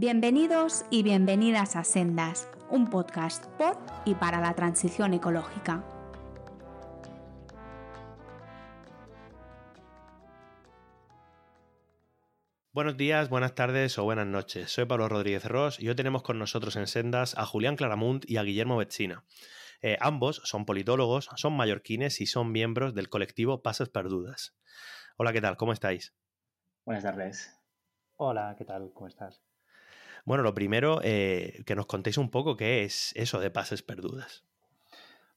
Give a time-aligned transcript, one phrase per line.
[0.00, 3.76] Bienvenidos y bienvenidas a Sendas, un podcast por
[4.06, 5.84] y para la transición ecológica.
[12.72, 14.72] Buenos días, buenas tardes o buenas noches.
[14.72, 18.38] Soy Pablo Rodríguez Ross y hoy tenemos con nosotros en Sendas a Julián Claramunt y
[18.38, 19.26] a Guillermo Betzina.
[19.82, 24.56] Eh, ambos son politólogos, son mallorquines y son miembros del colectivo Pasas Perdudas.
[25.18, 25.58] Hola, ¿qué tal?
[25.58, 26.14] ¿Cómo estáis?
[26.86, 27.54] Buenas tardes.
[28.16, 28.92] Hola, ¿qué tal?
[28.94, 29.42] ¿Cómo estás?
[30.24, 34.44] Bueno, lo primero, eh, que nos contéis un poco qué es eso de Pases Perdudas.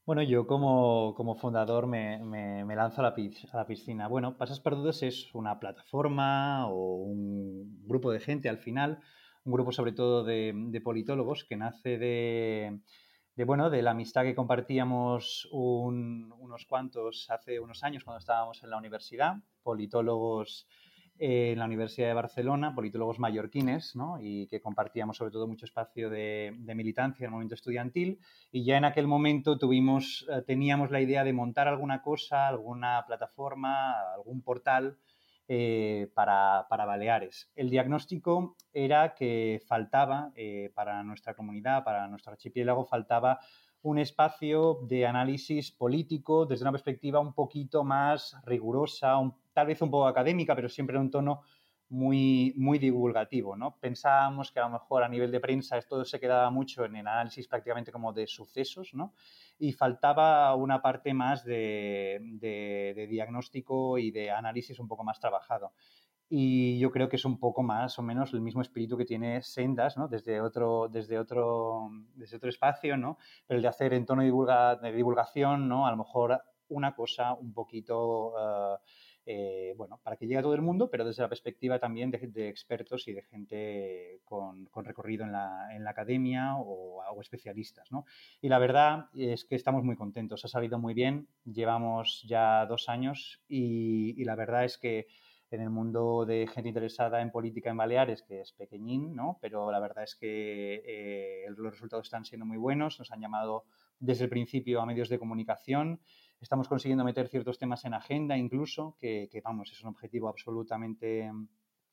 [0.05, 4.09] Bueno, yo como, fundador me, lanzo a la, piscina.
[4.09, 8.99] Bueno, Pases Perdudas es una plataforma o un grupo de gente al final,
[9.45, 12.81] un grupo sobre todo de, politólogos que nace de,
[13.45, 18.77] bueno, de la amistad que compartíamos unos cuantos hace unos años cuando estábamos en la
[18.77, 20.67] universidad, politólogos
[21.19, 24.17] en la Universidad de Barcelona, politólogos mallorquines, ¿no?
[24.19, 28.19] y que compartíamos sobre todo mucho espacio de, militancia en el momento estudiantil.
[28.51, 33.03] Y ya en aquel momento tuvimos, eh, teníamos la idea de montar alguna cosa, alguna
[33.05, 34.97] plataforma, algún portal
[35.47, 37.51] eh, para, Baleares.
[37.55, 43.39] El diagnóstico era que faltaba eh, para nuestra comunidad, para nuestro archipiélago, faltaba
[43.83, 49.15] un espacio de análisis político desde una perspectiva un poquito más rigurosa,
[49.53, 51.41] tal vez un poco académica, pero siempre en un tono
[51.89, 53.57] muy, muy divulgativo.
[53.57, 53.77] ¿no?
[53.79, 57.07] Pensábamos que a lo mejor a nivel de prensa esto se quedaba mucho en el
[57.07, 59.13] análisis prácticamente como de sucesos ¿no?
[59.59, 65.73] y faltaba una parte más de, de diagnóstico y de análisis un poco más trabajado
[66.35, 69.43] y yo creo que es un poco más o menos el mismo espíritu que tiene
[69.43, 70.07] Sendas, ¿no?
[70.07, 73.19] Desde otro, desde otro, desde otro espacio, ¿no?
[73.45, 75.85] Pero el de hacer en tono de, de divulgación, ¿no?
[75.85, 78.77] A lo mejor una cosa un poquito, eh,
[79.27, 82.49] eh, bueno, para que llegue a todo el mundo, pero desde la perspectiva también de,
[82.49, 87.91] expertos y de gente con, con recorrido en la, en la academia o, o, especialistas,
[87.91, 88.05] ¿no?
[88.41, 92.89] Y la verdad es que estamos muy contentos, ha salido muy bien, llevamos ya dos
[92.89, 95.05] años y, y la verdad es que
[95.55, 99.37] en el mundo de gente interesada en política en Baleares, que es pequeñín, ¿no?
[99.41, 102.97] Pero la verdad es que eh, los resultados están siendo muy buenos.
[102.97, 103.65] Nos han llamado
[103.99, 105.99] desde el principio a medios de comunicación.
[106.41, 111.31] Estamos consiguiendo meter ciertos temas en agenda incluso, que, vamos, es un objetivo absolutamente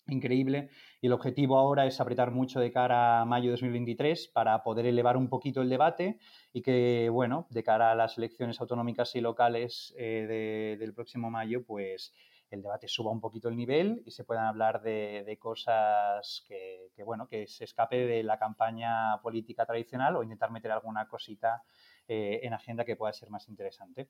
[0.09, 4.62] increíble y el objetivo ahora es apretar mucho de cara a mayo de 2023 para
[4.62, 6.19] poder elevar un poquito el debate
[6.53, 11.62] y que, bueno, de cara a las elecciones autonómicas y locales eh, del próximo mayo,
[11.65, 12.12] pues
[12.50, 17.28] el debate suba un poquito el nivel y se puedan hablar de, cosas que, bueno,
[17.28, 21.62] que se escape de la campaña política tradicional o intentar meter alguna cosita
[22.09, 24.09] eh, en agenda que pueda ser más interesante.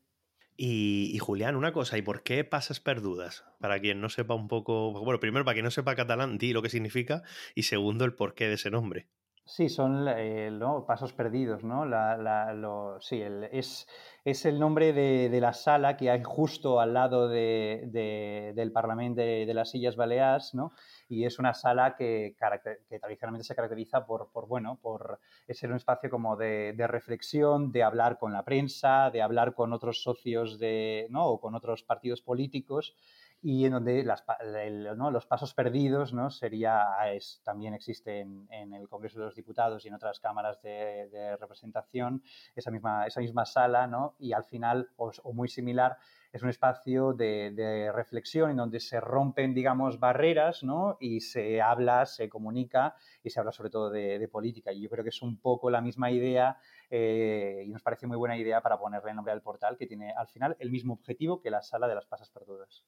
[0.63, 3.45] Y, Julián, una cosa, ¿y por qué pasas perdudas?
[3.61, 6.61] Para quien no sepa un poco, bueno, primero, para quien no sepa catalán, di lo
[6.61, 7.23] que significa,
[7.55, 9.09] y segundo, el porqué de ese nombre.
[9.51, 10.57] Sí, son eh,
[10.87, 11.85] pasos perdidos, ¿no?
[13.01, 13.89] sí, es,
[14.25, 19.73] es, el nombre de, la sala que hay justo al lado del Parlamento de, las
[19.73, 20.73] Sillas Baleares, ¿no?
[21.09, 22.37] Y es una sala que,
[22.89, 25.19] que tradicionalmente se caracteriza por, por, bueno, por
[25.49, 30.01] ser un espacio como de, reflexión, de hablar con la prensa, de hablar con otros
[30.01, 31.27] socios de, ¿no?
[31.27, 32.95] o con otros partidos políticos
[33.43, 36.31] y en donde los pasos perdidos ¿no?
[36.31, 41.37] sería, es, también existe en, el Congreso de los Diputados y en otras cámaras de,
[41.39, 42.23] representación,
[42.55, 44.15] esa misma, esa misma sala, ¿no?
[44.19, 45.97] y al final, o, muy similar,
[46.33, 50.99] es un espacio de, reflexión en donde se rompen, digamos, barreras ¿no?
[51.01, 54.71] y se habla, se comunica y se habla sobre todo de, política.
[54.71, 56.59] Y yo creo que es un poco la misma idea
[56.91, 60.13] eh, y nos parece muy buena idea para ponerle el nombre al portal que tiene
[60.13, 62.85] al final el mismo objetivo que la sala de las pasas perdudas.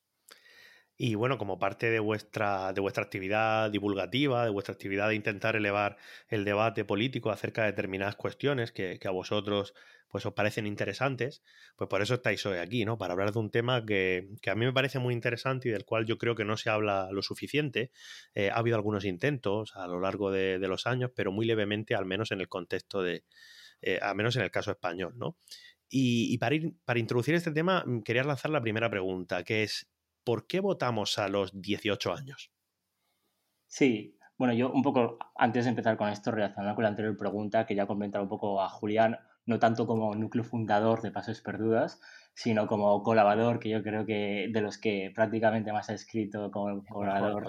[1.04, 5.56] Y bueno, como parte de vuestra, de vuestra actividad divulgativa, de vuestra actividad de intentar
[5.56, 5.96] elevar
[6.28, 9.74] el debate político acerca de determinadas cuestiones que, a vosotros
[10.06, 11.42] pues os parecen interesantes,
[11.74, 12.98] pues por eso estáis hoy aquí, ¿no?
[12.98, 16.06] Para hablar de un tema que, a mí me parece muy interesante y del cual
[16.06, 17.90] yo creo que no se habla lo suficiente.
[18.36, 22.06] Eh, ha habido algunos intentos a lo largo de, los años, pero muy levemente, al
[22.06, 23.24] menos en el contexto de,
[23.80, 25.36] eh, al menos en el caso español, ¿no?
[25.94, 29.91] Y, para, ir, para introducir este tema, quería lanzar la primera pregunta, que es,
[30.24, 32.50] ¿por qué votamos a los 18 años?
[33.66, 37.64] Sí, bueno, yo un poco, antes de empezar con esto, relacionado con la anterior pregunta,
[37.64, 42.00] quería comentar un poco a Julián, no tanto como núcleo fundador de Pasos Perdudas,
[42.34, 46.82] sino como colaborador, que yo creo que de los que prácticamente más ha escrito como
[46.88, 47.46] colaborador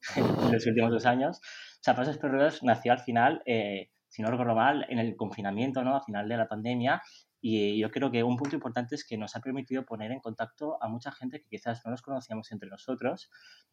[0.16, 1.38] en los últimos dos años.
[1.38, 5.84] O sea, Pasos Perdudas nació al final, eh, si no recuerdo mal, en el confinamiento,
[5.84, 5.96] ¿no?
[5.96, 7.02] Al final de la pandemia,
[7.40, 10.82] Y yo creo que un punto importante es que nos ha permitido poner en contacto
[10.82, 13.30] a mucha gente que quizás no nos conocíamos entre nosotros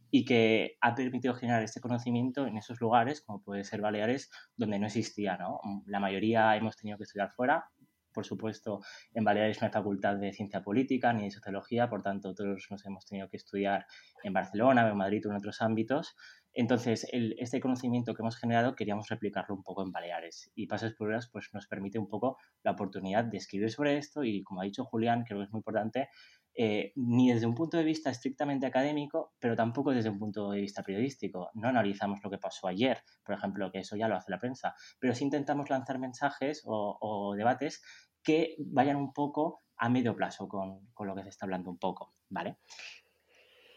[0.09, 4.79] y que ha permitido generar este conocimiento en esos lugares, como puede ser Baleares, donde
[4.79, 5.37] no existía.
[5.37, 5.59] ¿no?
[5.85, 7.65] La mayoría hemos tenido que estudiar fuera.
[8.13, 8.79] Por supuesto,
[9.13, 12.83] en Baleares no hay facultad de ciencia política ni de sociología, por tanto, todos nos
[12.85, 13.85] hemos tenido que estudiar
[14.23, 16.15] en Barcelona, en Madrid o en otros ámbitos.
[16.59, 21.15] Entonces, este conocimiento que hemos generado queríamos replicarlo un poco en Baleares y Pasos por
[21.31, 24.83] pues nos permite un poco la oportunidad de escribir sobre esto y, como ha dicho
[24.83, 26.09] Julián, creo que es muy importante,
[26.55, 30.61] eh, ni desde un punto de vista estrictamente académico, pero tampoco desde un punto de
[30.61, 31.51] vista periodístico.
[31.53, 34.73] No analizamos lo que pasó ayer, por ejemplo, que eso ya lo hace la prensa,
[34.97, 37.83] pero sí intentamos lanzar mensajes o, debates
[38.23, 42.15] que vayan un poco a medio plazo con, lo que se está hablando un poco,
[42.29, 42.57] ¿vale?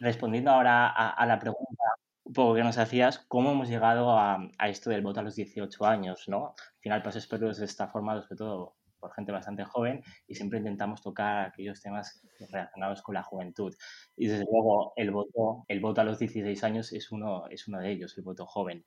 [0.00, 1.84] Respondiendo ahora a la pregunta
[2.32, 6.28] poco que nos hacías, cómo hemos llegado a, esto del voto a los 18 años,
[6.28, 6.48] ¿no?
[6.48, 11.02] Al final, Pasos Perros está formado sobre todo por gente bastante joven y siempre intentamos
[11.02, 13.74] tocar aquellos temas relacionados con la juventud.
[14.16, 17.78] Y desde luego el voto, el voto a los 16 años es uno, es uno
[17.78, 18.84] de ellos, el voto joven.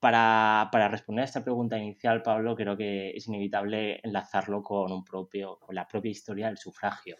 [0.00, 5.58] Para, responder a esta pregunta inicial, Pablo, creo que es inevitable enlazarlo con, un propio,
[5.58, 7.16] con la propia historia del sufragio.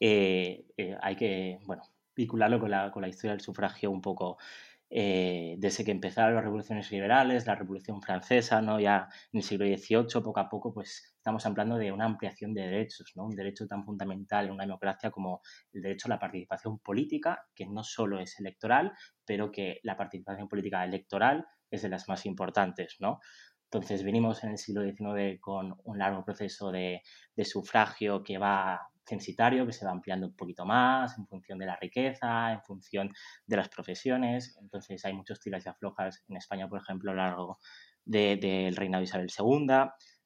[0.00, 1.82] Eh, eh, hay que, bueno,
[2.14, 4.38] vincularlo con la, con la historia del sufragio un poco
[4.88, 8.78] eh, desde que empezaron las revoluciones liberales, la Revolución Francesa, ¿no?
[8.78, 12.62] ya en el siglo XVIII, poco a poco, pues estamos hablando de una ampliación de
[12.62, 13.24] derechos, ¿no?
[13.24, 15.40] un derecho tan fundamental en una democracia como
[15.72, 18.92] el derecho a la participación política, que no solo es electoral,
[19.24, 22.96] pero que la participación política electoral es de las más importantes.
[23.00, 23.18] ¿no?
[23.64, 27.02] Entonces venimos en el siglo XIX con un largo proceso de,
[27.34, 31.66] de sufragio que va censitario que se va ampliando un poquito más en función de
[31.66, 33.12] la riqueza, en función
[33.46, 34.58] de las profesiones.
[34.60, 37.58] Entonces hay muchos tiras y aflojas en España, por ejemplo, a lo largo
[38.04, 39.66] del reinado de Isabel II.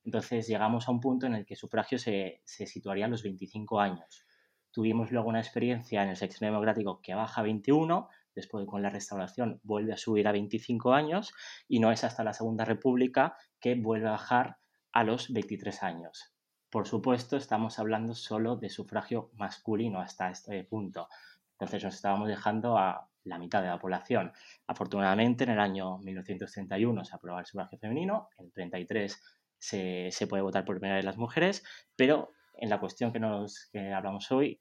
[0.04, 3.22] Entonces llegamos a un punto en el que el sufragio se, se situaría a los
[3.22, 4.26] 25 años.
[4.72, 8.90] Tuvimos luego una experiencia en el sexenio democrático que baja a 21, después con la
[8.90, 11.32] restauración vuelve a subir a 25 años
[11.68, 14.58] y no es hasta la Segunda República que vuelve a bajar
[14.92, 16.32] a los 23 años.
[16.70, 21.08] Por supuesto, estamos hablando solo de sufragio masculino hasta este punto.
[21.52, 24.32] Entonces nos estábamos dejando a la mitad de la población.
[24.68, 29.20] Afortunadamente, en el año 1931 se aprobó el sufragio femenino, en el 33
[29.58, 31.64] se, puede votar por primera vez las mujeres,
[31.96, 34.60] pero en la cuestión que, nos, que hablamos hoy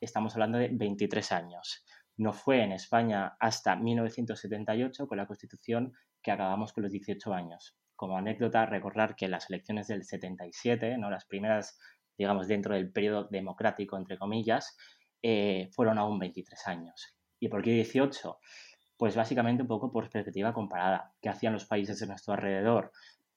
[0.00, 1.84] estamos hablando de 23 años.
[2.16, 5.92] No fue en España hasta 1978 con la Constitución
[6.22, 11.10] que acabamos con los 18 años como anécdota, recordar que las elecciones del 77, ¿no?
[11.10, 11.78] las primeras,
[12.16, 14.74] digamos, dentro del periodo democrático, entre comillas,
[15.20, 17.14] eh, fueron aún 23 años.
[17.38, 18.38] ¿Y por qué 18?
[18.96, 21.12] Pues básicamente un poco por perspectiva comparada.
[21.20, 22.90] ¿Qué hacían los países de nuestro alrededor?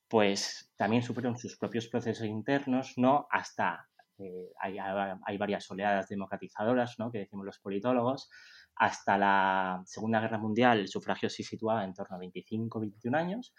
[0.08, 3.28] Pues también sufrieron sus propios procesos internos, ¿no?
[3.32, 7.12] Hasta eh, hay, hay, varias oleadas democratizadoras, ¿no?
[7.12, 8.30] Que decimos los politólogos.
[8.76, 13.54] Hasta la Segunda Guerra Mundial el sufragio se situaba en torno a 25-21 años,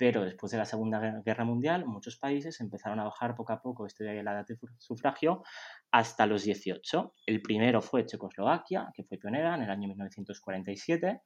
[0.00, 3.84] pero después de la Segunda Guerra Mundial, muchos países empezaron a bajar poco a poco
[3.84, 5.42] este de la edad de sufragio
[5.90, 7.12] hasta los 18.
[7.26, 11.20] El primero fue Checoslovaquia, que fue pionera en el año 1947,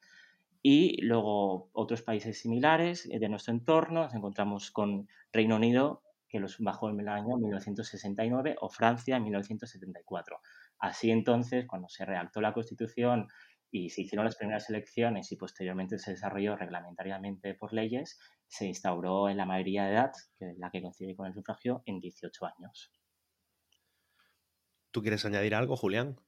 [0.61, 4.03] y luego otros países similares de nuestro entorno.
[4.03, 9.23] Nos encontramos con Reino Unido, que los bajó en el año 1969, o Francia en
[9.23, 10.40] 1974.
[10.81, 13.28] Así entonces, cuando se redactó la Constitución
[13.75, 19.28] y se hicieron las primeras elecciones y posteriormente se desarrolló reglamentariamente por leyes, se instauró
[19.28, 22.47] en la mayoría de edad, que es la que coincide con el sufragio, en 18
[22.47, 22.93] años.
[24.93, 26.21] ¿Tú quieres añadir algo, Julián?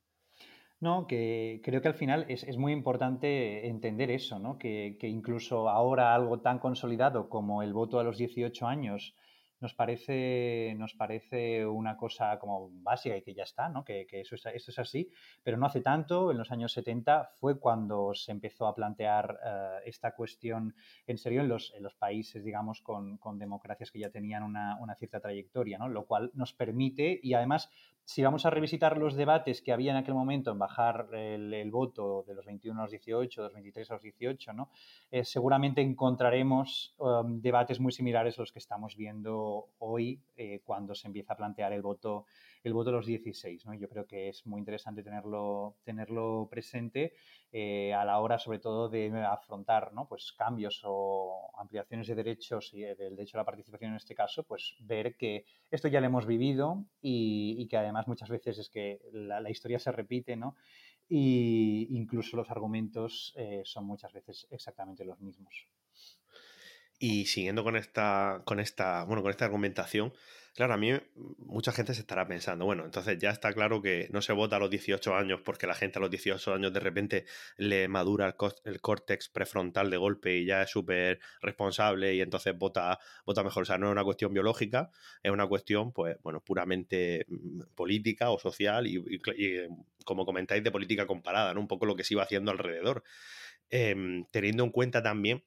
[0.81, 4.59] No, que creo que al final es, muy importante entender eso, ¿no?
[4.59, 9.15] Que, que, incluso ahora algo tan consolidado como el voto a los 18 años
[9.61, 13.85] nos parece, nos parece una cosa como básica y que ya está, ¿no?
[13.85, 15.11] que, eso, es, eso, es, así,
[15.43, 19.79] pero no hace tanto, en los años 70, fue cuando se empezó a plantear eh,
[19.87, 20.75] esta cuestión
[21.07, 25.79] en serio en los, países, digamos, con, democracias que ya tenían una, una cierta trayectoria,
[25.79, 25.89] ¿no?
[25.89, 27.71] lo cual nos permite, y además
[28.07, 32.25] si vamos a revisitar los debates que había en aquel momento en bajar el, voto
[32.27, 34.71] de los 21 a los 18, de los 23 a los 18, ¿no?
[35.11, 39.46] Eh, seguramente encontraremos um, debates muy similares a los que estamos viendo
[39.79, 42.27] hoy eh, cuando se empieza a plantear el voto,
[42.63, 43.67] el voto de los 16.
[43.67, 43.75] ¿no?
[43.75, 47.15] Yo creo que es muy interesante tenerlo, tenerlo presente
[47.53, 50.07] eh, a la hora, sobre todo, de afrontar ¿no?
[50.09, 54.45] pues, cambios o ampliaciones de derechos y del derecho a la participación en este caso,
[54.45, 59.01] pues ver que esto ya lo hemos vivido y que además muchas veces es que
[59.13, 60.57] la, historia se repite, ¿no?
[61.09, 65.69] Y incluso los argumentos eh, son muchas veces exactamente los mismos.
[66.99, 70.13] Y siguiendo con esta, con esta, bueno, con esta argumentación,
[70.57, 70.91] Claro, a mí
[71.37, 74.59] mucha gente se estará pensando, bueno, entonces ya está claro que no se vota a
[74.59, 77.27] los 18 años porque la gente a los 18 años de repente
[77.59, 78.35] le madura
[78.65, 83.65] el, córtex prefrontal de golpe y ya es súper responsable y entonces vota, vota mejor.
[83.65, 84.91] O sea, no es una cuestión biológica,
[85.23, 88.99] es una cuestión, pues, bueno, puramente mm, política o social y,
[90.07, 91.61] como comentáis, de política comparada, ¿no?
[91.61, 93.05] Un poco lo que se iba haciendo alrededor.
[93.69, 95.45] Em, teniendo en cuenta también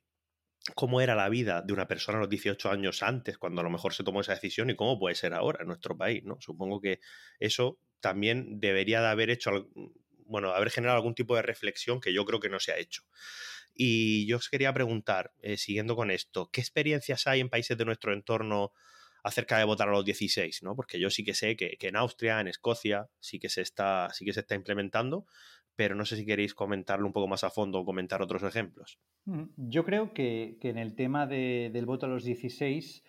[0.75, 3.69] cómo era la vida de una persona a los 18 años antes, cuando a lo
[3.69, 6.37] mejor se tomó esa decisión, y cómo puede ser ahora en nuestro país, ¿no?
[6.39, 6.99] Supongo que
[7.39, 9.69] eso también debería de haber hecho,
[10.25, 13.03] bueno, haber generado algún tipo de reflexión que yo creo que no se ha hecho.
[13.73, 17.85] Y yo os quería preguntar, eh, siguiendo con esto, ¿qué experiencias hay en países de
[17.85, 18.73] nuestro entorno
[19.23, 20.63] acerca de votar a los 16?
[20.63, 20.75] ¿no?
[20.75, 24.09] Porque yo sí que sé que, que en Austria, en Escocia, sí que se está,
[24.13, 25.25] sí que se está implementando,
[25.79, 28.99] pero no sé si queréis comentarlo un poco más a fondo o comentar otros ejemplos.
[29.23, 33.01] Mm, yo creo que, en el tema del voto a los 16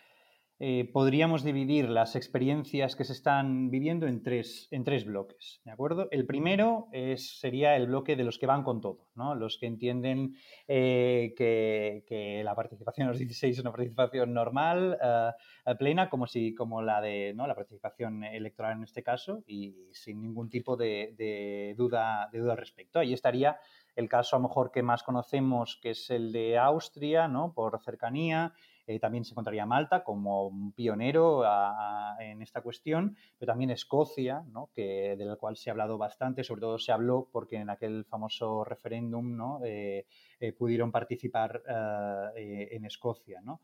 [0.62, 5.70] eh, podríamos dividir las experiencias que se están viviendo en tres, en tres bloques, ¿de
[5.70, 6.08] acuerdo?
[6.10, 9.34] El primero es, sería el bloque de los que van con todo, ¿no?
[9.34, 10.36] Los que entienden
[10.68, 16.54] eh, que, la participación a los 16 es una participación normal, eh, plena, como, si,
[16.54, 17.46] como la de ¿no?
[17.46, 22.58] la participación electoral en este caso, y sin ningún tipo de, duda, de duda al
[22.58, 22.98] respecto.
[22.98, 23.58] Ahí estaría
[23.96, 27.54] el caso a lo mejor que más conocemos, que es el de Austria, ¿no?
[27.54, 28.52] Por cercanía,
[28.90, 31.44] eh, también se encontraría Malta como un pionero
[32.18, 34.70] en esta cuestión, pero también Escocia, ¿no?
[34.74, 38.04] que, de la cual se ha hablado bastante, sobre todo se habló porque en aquel
[38.04, 39.60] famoso referéndum ¿no?
[39.64, 40.06] Eh,
[40.40, 41.62] eh, pudieron participar
[42.34, 43.40] en Escocia.
[43.44, 43.60] ¿no?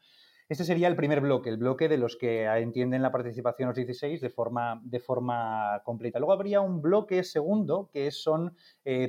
[0.49, 4.21] Este sería el primer bloque, el bloque de los que entienden la participación los 16
[4.21, 6.21] de forma, de forma completa.
[6.21, 8.55] Luego habría un bloque segundo, que son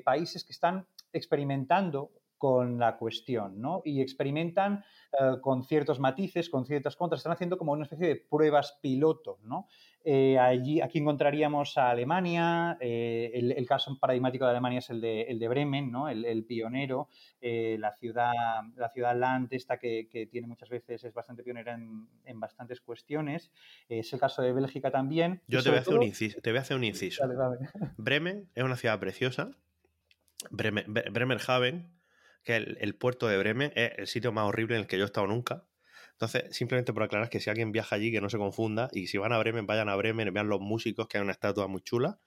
[0.03, 3.81] países que están experimentando con la cuestión, ¿no?
[3.83, 8.15] Y experimentan eh, con ciertos matices, con ciertas contras, están haciendo como una especie de
[8.15, 9.67] pruebas piloto, ¿no?
[10.03, 15.23] Eh, allí, aquí encontraríamos a Alemania, eh, el, caso paradigmático de Alemania es el de,
[15.23, 16.07] el de Bremen, ¿no?
[16.07, 17.09] el, pionero,
[17.41, 18.31] la, ciudad,
[18.77, 23.51] la ciudad Land, esta que, tiene muchas veces, es bastante pionera en, bastantes cuestiones.
[23.89, 25.41] es el caso de Bélgica también.
[25.47, 27.27] Yo te voy, a hacer un inciso, te voy a hacer un inciso.
[27.97, 29.51] Bremen es una ciudad preciosa.
[30.51, 31.96] Bremerhaven
[32.47, 35.05] que el, puerto de Bremen es el sitio más horrible en el que yo he
[35.05, 35.65] estado nunca.
[36.13, 39.17] Entonces, simplemente por aclarar que si alguien viaja allí, que no se confunda, y si
[39.17, 42.21] van a Bremen, vayan a Bremen, vean los músicos, que hay una estatua muy chula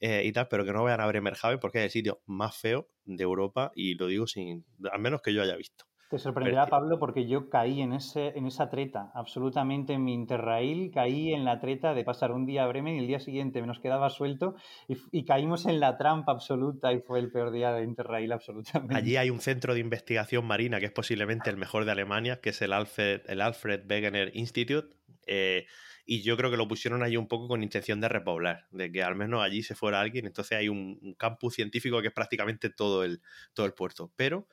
[0.00, 2.88] eh, y tal, pero que no vayan a Bremerhaven porque es el sitio más feo
[3.04, 5.84] de Europa y lo digo sin, al menos que yo haya visto.
[6.08, 10.90] Te sorprenderá, Pablo, porque yo caí en, ese, en esa treta, absolutamente en mi interrail,
[10.90, 13.66] caí en la treta de pasar un día a Bremen y el día siguiente me
[13.66, 14.54] nos quedaba suelto
[14.88, 18.96] y, caímos en la trampa absoluta y fue el peor día de interrail absolutamente.
[18.96, 22.50] Allí hay un centro de investigación marina que es posiblemente el mejor de Alemania, que
[22.50, 24.88] es el Alfred, el Alfred Wegener Institute.
[25.26, 25.66] Eh,
[26.10, 29.02] y yo creo que lo pusieron allí un poco con intención de repoblar, de que
[29.02, 33.04] al menos allí se fuera alguien, entonces hay un, campus científico que es prácticamente todo
[33.04, 33.20] el,
[33.52, 34.10] todo el puerto.
[34.16, 34.48] Pero,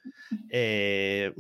[0.49, 1.33] eh,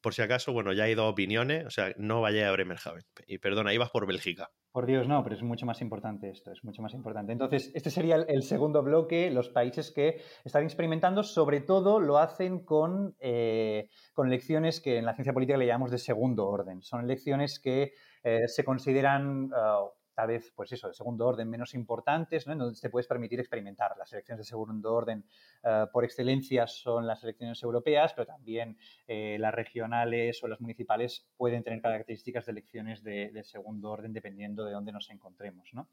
[0.00, 3.04] por si acaso, bueno, ya hay dos opiniones, o sea, no vaya a Bremerhaven.
[3.26, 4.50] Y perdona, ibas por Bélgica.
[4.72, 7.32] Por Dios, no, pero es mucho más importante esto, es mucho más importante.
[7.32, 12.64] Entonces, este sería el, segundo bloque, los países que están experimentando, sobre todo lo hacen
[12.64, 16.80] con, eh, con lecciones que en la ciencia política le llamamos de segundo orden.
[16.80, 17.92] Son lecciones que
[18.28, 22.52] eh, se consideran uh, tal vez, pues eso, de segundo orden menos importantes, ¿no?
[22.52, 23.92] en donde te puedes permitir experimentar.
[23.96, 25.24] Las elecciones de segundo orden
[25.62, 31.28] uh, por excelencia son las elecciones europeas, pero también eh, las regionales o las municipales
[31.36, 35.72] pueden tener características de elecciones de, de, segundo orden dependiendo de dónde nos encontremos.
[35.72, 35.88] ¿no?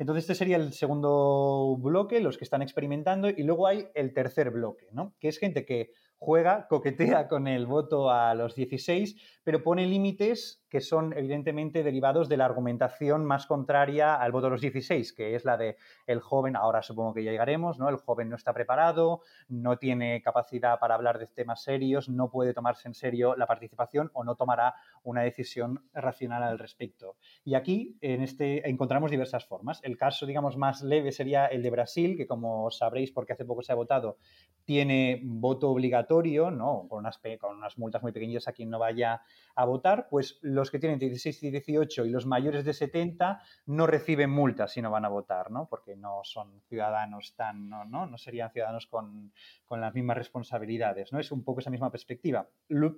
[0.00, 4.50] Entonces, este sería el segundo bloque, los que están experimentando, y luego hay el tercer
[4.50, 5.14] bloque, ¿no?
[5.20, 10.59] que es gente que juega, coquetea con el voto a los 16, pero pone límites
[10.70, 15.34] que son evidentemente derivados de la argumentación más contraria al voto a los 16, que
[15.34, 17.88] es la de el joven, ahora supongo que ya llegaremos, ¿no?
[17.88, 22.54] El joven no está preparado, no tiene capacidad para hablar de temas serios, no puede
[22.54, 27.16] tomarse en serio la participación o no tomará una decisión racional al respecto.
[27.44, 29.80] Y aquí en este encontramos diversas formas.
[29.82, 33.62] El caso, digamos, más leve sería el de Brasil, que como sabréis, porque hace poco
[33.62, 34.18] se ha votado,
[34.64, 36.86] tiene voto obligatorio, ¿no?
[36.88, 39.22] Con unas, con unas multas muy pequeñas a quien no vaya
[39.54, 43.86] a votar, pues los que tienen 16 y 18 y los mayores de 70 no
[43.86, 45.68] reciben multas si no van a votar, ¿no?
[45.68, 49.32] Porque no son ciudadanos tan, no, no, serían ciudadanos con,
[49.66, 51.18] con, las mismas responsabilidades, ¿no?
[51.18, 52.48] Es un poco esa misma perspectiva.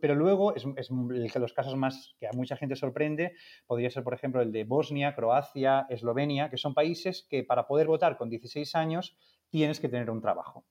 [0.01, 3.35] Pero luego, es, es los casos más que a mucha gente sorprende,
[3.67, 7.87] podría ser, por ejemplo, el de Bosnia, Croacia, Eslovenia, que son países que para poder
[7.87, 9.17] votar con 16 años
[9.51, 10.65] tienes que tener un trabajo.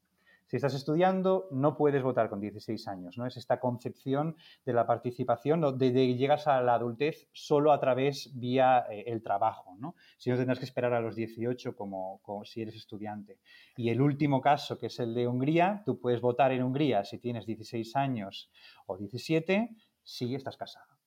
[0.51, 3.25] Si estás estudiando, no puedes votar con 16 años, ¿no?
[3.25, 8.85] Es esta concepción de la participación, de, llegas a la adultez solo a través vía
[8.91, 9.95] eh, el trabajo, ¿no?
[10.17, 13.39] Si no tendrás que esperar a los 18 como, si eres estudiante.
[13.77, 17.17] Y el último caso, que es el de Hungría, tú puedes votar en Hungría si
[17.17, 18.51] tienes 16 años
[18.87, 19.69] o 17,
[20.03, 20.97] si estás casado.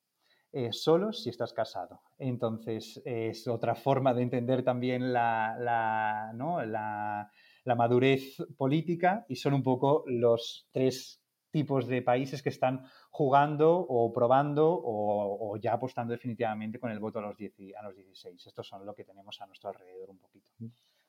[0.52, 2.00] Eh, solo si estás casado.
[2.16, 6.64] Entonces, es otra forma de entender también la, ¿no?
[6.64, 7.30] la,
[7.64, 13.78] la madurez política y son un poco los tres tipos de países que están jugando
[13.78, 18.46] o probando o, ya apostando definitivamente con el voto a los, 10, a los 16.
[18.46, 20.50] Estos son lo que tenemos a nuestro alrededor un poquito.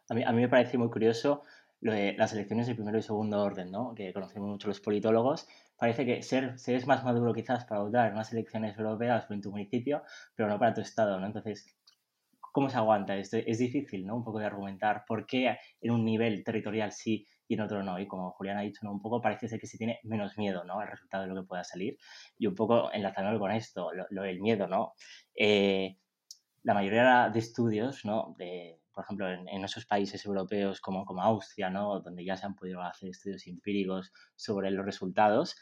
[0.09, 1.41] A mí, a mí me parece muy curioso
[1.81, 3.93] lo de las elecciones de primero y segundo orden, ¿no?
[3.95, 5.47] que conocemos mucho los politólogos.
[5.77, 6.55] Parece que ser,
[6.88, 10.03] más maduro quizás para votar en unas elecciones europeas o en tu municipio,
[10.35, 11.19] pero no para tu estado.
[11.19, 11.25] ¿no?
[11.25, 11.75] Entonces,
[12.55, 13.35] ¿Cómo se aguanta esto?
[13.35, 14.15] Es difícil, ¿no?
[14.15, 18.00] Un poco de argumentar por qué en un nivel territorial sí y en otro no.
[18.00, 18.93] Y como Julián ha dicho, ¿no?
[18.93, 20.79] un poco parece ser que se tiene menos miedo, ¿no?
[20.79, 21.97] Al resultado de lo que pueda salir.
[22.38, 24.93] Y un poco enlazando con esto, lo, del miedo, ¿no?
[25.35, 25.97] Eh,
[26.63, 28.35] la mayoría de estudios, ¿no?
[28.38, 32.00] De, por ejemplo, en, esos países europeos como, como Austria, ¿no?
[32.00, 35.57] Donde ya se han podido hacer estudios empíricos sobre los resultados,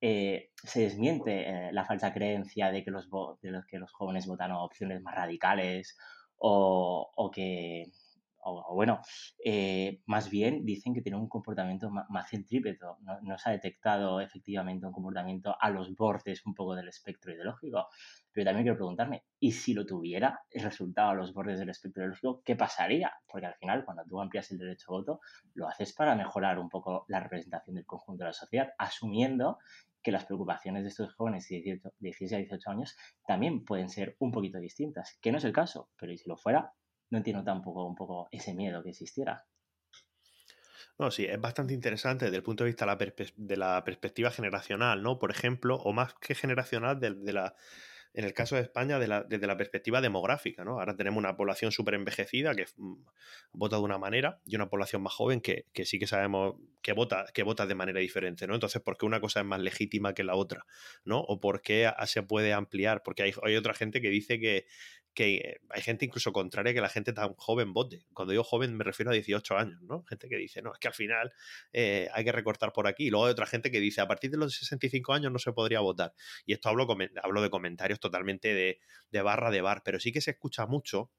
[0.00, 3.08] eh, se desmiente eh, la falsa creencia de que los,
[3.40, 5.96] de los que los jóvenes votan opciones más radicales
[6.44, 7.90] o, que,
[8.38, 9.00] o, bueno,
[9.44, 12.98] eh, más bien dicen que tiene un comportamiento más centrípeto.
[13.22, 17.86] No, se ha detectado efectivamente un comportamiento a los bordes un poco del espectro ideológico.
[18.32, 22.02] Pero también quiero preguntarme, ¿y si lo tuviera el resultado a los bordes del espectro
[22.02, 23.12] ideológico, qué pasaría?
[23.30, 25.20] Porque al final, cuando tú amplias el derecho a voto,
[25.54, 29.58] lo haces para mejorar un poco la representación del conjunto de la sociedad, asumiendo
[30.02, 34.32] que las preocupaciones de estos jóvenes de 16 a 18 años también pueden ser un
[34.32, 36.72] poquito distintas, que no es el caso, pero si lo fuera,
[37.10, 39.44] no entiendo tampoco un poco ese miedo que existiera.
[40.98, 42.84] No, sí, es bastante interesante desde el punto de vista
[43.36, 45.18] de la, perspectiva generacional, ¿no?
[45.18, 47.54] Por ejemplo, o más que generacional, de la
[48.14, 50.78] en el caso de España desde la perspectiva demográfica, ¿no?
[50.78, 52.94] Ahora tenemos una población súper envejecida que mm,
[53.52, 57.26] vota de una manera y una población más joven que, sí que sabemos que vota,
[57.32, 58.54] que vota de manera diferente, ¿no?
[58.54, 60.66] Entonces, ¿por qué una cosa es más legítima que la otra?
[61.04, 61.20] ¿No?
[61.20, 64.66] O por qué se puede ampliar, porque hay otra gente que dice que,
[65.14, 68.06] que hay gente incluso contraria que la gente tan joven vote.
[68.14, 70.04] Cuando digo joven me refiero a 18 años, ¿no?
[70.04, 71.32] Gente que dice, no, es que al final
[71.72, 73.06] eh, hay que recortar por aquí.
[73.06, 75.52] Y luego hay otra gente que dice, a partir de los 65 años no se
[75.52, 76.14] podría votar.
[76.46, 76.86] Y esto hablo,
[77.22, 81.10] hablo de comentarios totalmente de, barra de bar, pero sí que se escucha mucho.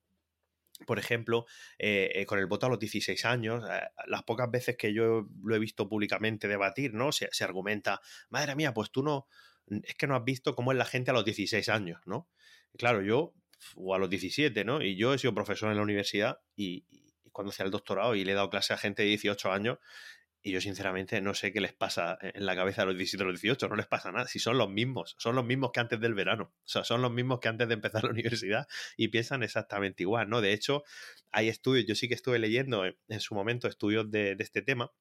[0.87, 1.45] Por ejemplo,
[1.77, 3.63] eh, eh, con el voto a los 16 años,
[4.07, 7.11] las pocas veces que yo lo he visto públicamente debatir, ¿no?
[7.11, 9.27] Se, se argumenta, madre mía, pues tú no,
[9.67, 12.27] es que no has visto cómo es la gente a los 16 años, ¿no?
[12.75, 13.33] Claro, yo
[13.75, 14.81] o a los 17, ¿no?
[14.81, 16.85] Y yo he sido profesor en la universidad y,
[17.31, 19.79] cuando hacía el doctorado y le he dado clase a gente de 18 años
[20.43, 23.27] y yo sinceramente no sé qué les pasa en la cabeza a los 17 o
[23.27, 25.99] los 18, no les pasa nada, si son los mismos, son los mismos que antes
[25.99, 29.41] del verano, o sea, son los mismos que antes de empezar la universidad y piensan
[29.41, 30.41] exactamente igual, ¿no?
[30.41, 30.83] De hecho,
[31.31, 34.91] hay estudios, yo sí que estuve leyendo en, su momento estudios de, de este tema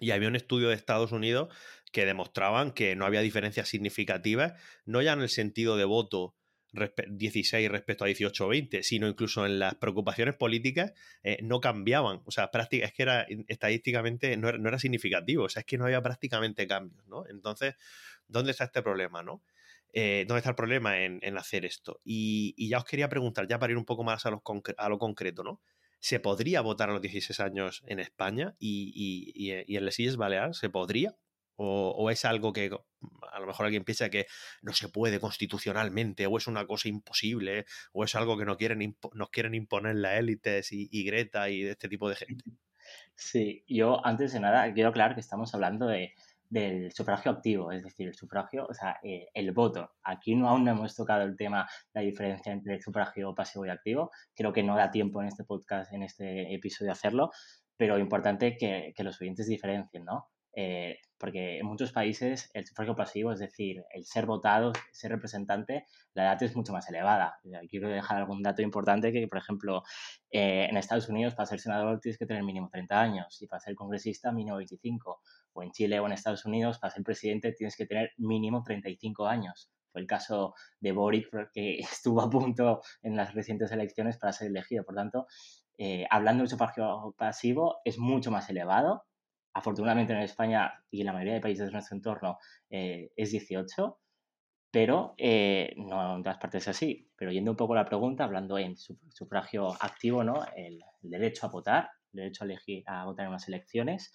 [0.00, 1.54] y había un estudio de Estados Unidos
[1.92, 4.54] que demostraban que no había diferencias significativas,
[4.84, 6.34] no ya en el sentido de voto
[7.08, 12.22] 16 respecto a 18 o 20, sino incluso en las preocupaciones políticas eh, no cambiaban.
[12.24, 16.02] O sea, es que era estadísticamente no era, significativo, o sea, es que no había
[16.02, 17.26] prácticamente cambios, ¿no?
[17.28, 17.74] Entonces,
[18.26, 19.42] ¿dónde está este problema, no?
[19.92, 22.00] Eh, ¿Dónde está el problema en, hacer esto?
[22.04, 24.30] Y, ya os quería preguntar, ya para ir un poco más a,
[24.76, 25.60] a lo concreto, ¿no?
[26.00, 30.16] ¿Se podría votar a los 16 años en España y, y, y en las Islas
[30.16, 30.58] Baleares?
[30.58, 31.16] ¿Se podría?
[31.56, 32.70] O, es algo que
[33.32, 34.26] a lo mejor alguien piensa que
[34.62, 38.96] no se puede constitucionalmente, o es una cosa imposible, o es algo que no quieren
[39.12, 42.44] nos quieren imponer las élites y, Greta y este tipo de gente.
[43.14, 46.14] Sí, yo antes de nada quiero aclarar que estamos hablando de,
[46.48, 49.92] del sufragio activo, es decir, el sufragio, o sea, eh, el voto.
[50.02, 53.70] Aquí no aún no hemos tocado el tema, la diferencia entre el sufragio pasivo y
[53.70, 54.10] activo.
[54.34, 57.30] Creo que no da tiempo en este podcast, en este episodio hacerlo,
[57.76, 60.28] pero importante que, que los oyentes diferencien, ¿no?
[60.54, 65.86] Eh, porque en muchos países el sufragio pasivo, es decir, el ser votado, ser representante,
[66.12, 67.40] la edad es mucho más elevada.
[67.70, 69.84] Quiero dejar algún dato importante que, por ejemplo,
[70.30, 73.58] eh, en Estados Unidos para ser senador tienes que tener mínimo 30 años y para
[73.60, 75.22] ser congresista mínimo 25.
[75.54, 79.26] O en Chile o en Estados Unidos para ser presidente tienes que tener mínimo 35
[79.26, 79.70] años.
[79.92, 84.48] Fue el caso de Boric, que estuvo a punto en las recientes elecciones para ser
[84.48, 84.84] elegido.
[84.84, 85.26] Por tanto,
[85.78, 89.06] eh, hablando del sufragio pasivo, es mucho más elevado
[89.54, 92.38] afortunadamente en España y en la mayoría de países de nuestro entorno
[92.68, 93.98] eh, es 18,
[94.70, 97.08] pero eh, no en todas partes es así.
[97.16, 100.44] Pero yendo un poco a la pregunta, hablando en sufragio activo, ¿no?
[100.56, 104.12] El, derecho a votar, el derecho a elegir a votar en unas elecciones.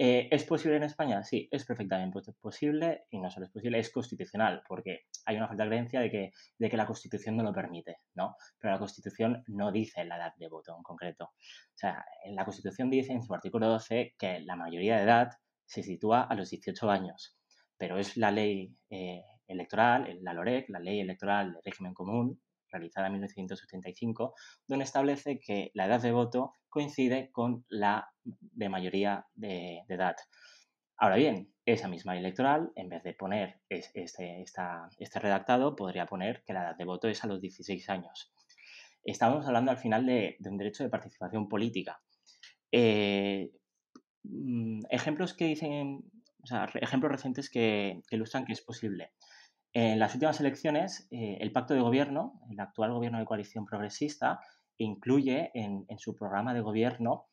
[0.00, 1.24] Eh, ¿Es posible en España?
[1.24, 5.64] Sí, es perfectamente posible y no solo es posible, es constitucional, porque hay una falta
[5.64, 8.36] de creencia de que, de que la Constitución no lo permite, ¿no?
[8.60, 11.24] Pero la Constitución no dice la edad de voto en concreto.
[11.24, 15.30] O sea, la Constitución dice en su artículo 12 que la mayoría de edad
[15.66, 17.36] se sitúa a los 18 años,
[17.76, 23.06] pero es la ley eh, electoral, la LOREC, la ley electoral de régimen común, realizada
[23.06, 24.34] en 1975,
[24.66, 30.16] donde establece que la edad de voto coincide con la de mayoría de, edad.
[30.96, 36.52] Ahora bien, esa misma electoral, en vez de poner este, este, redactado, podría poner que
[36.52, 38.32] la edad de voto es a los 16 años.
[39.04, 42.00] Estamos hablando al final de, un derecho de participación política.
[42.72, 43.50] Eh,
[44.24, 46.02] mm, ejemplos que dicen,
[46.42, 49.12] o sea, ejemplos recientes que ilustran que es posible.
[49.72, 54.40] En las últimas elecciones, eh, el pacto de gobierno, el actual gobierno de coalición progresista,
[54.78, 57.26] incluye en, su programa de gobierno,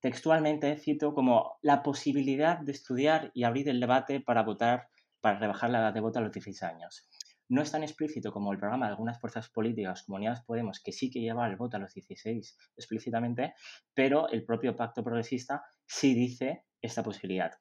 [0.00, 4.88] textualmente cito como la posibilidad de estudiar y abrir el debate para votar,
[5.20, 7.08] para rebajar la edad de voto a los 16 años.
[7.48, 10.92] No es tan explícito como el programa de algunas fuerzas políticas como Unidas Podemos, que
[10.92, 13.54] sí que lleva el voto a los 16 explícitamente,
[13.92, 17.52] pero el propio pacto progresista sí dice esta posibilidad.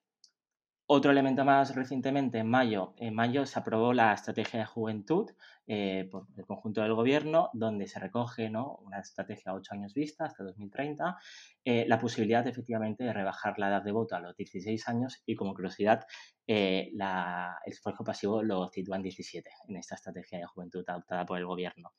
[0.91, 5.29] Otro elemento más recientemente, en mayo, en mayo se aprobó la estrategia de juventud
[5.67, 8.77] eh, por el conjunto del gobierno, donde se recoge ¿no?
[8.77, 11.15] una estrategia a ocho años vista hasta 2030,
[11.63, 15.35] eh, la posibilidad efectivamente de rebajar la edad de voto a los 16 años y
[15.35, 16.07] como curiosidad,
[16.47, 21.37] eh, el esfuerzo pasivo lo sitúa en 17 en esta estrategia de juventud adoptada por
[21.37, 21.93] el gobierno.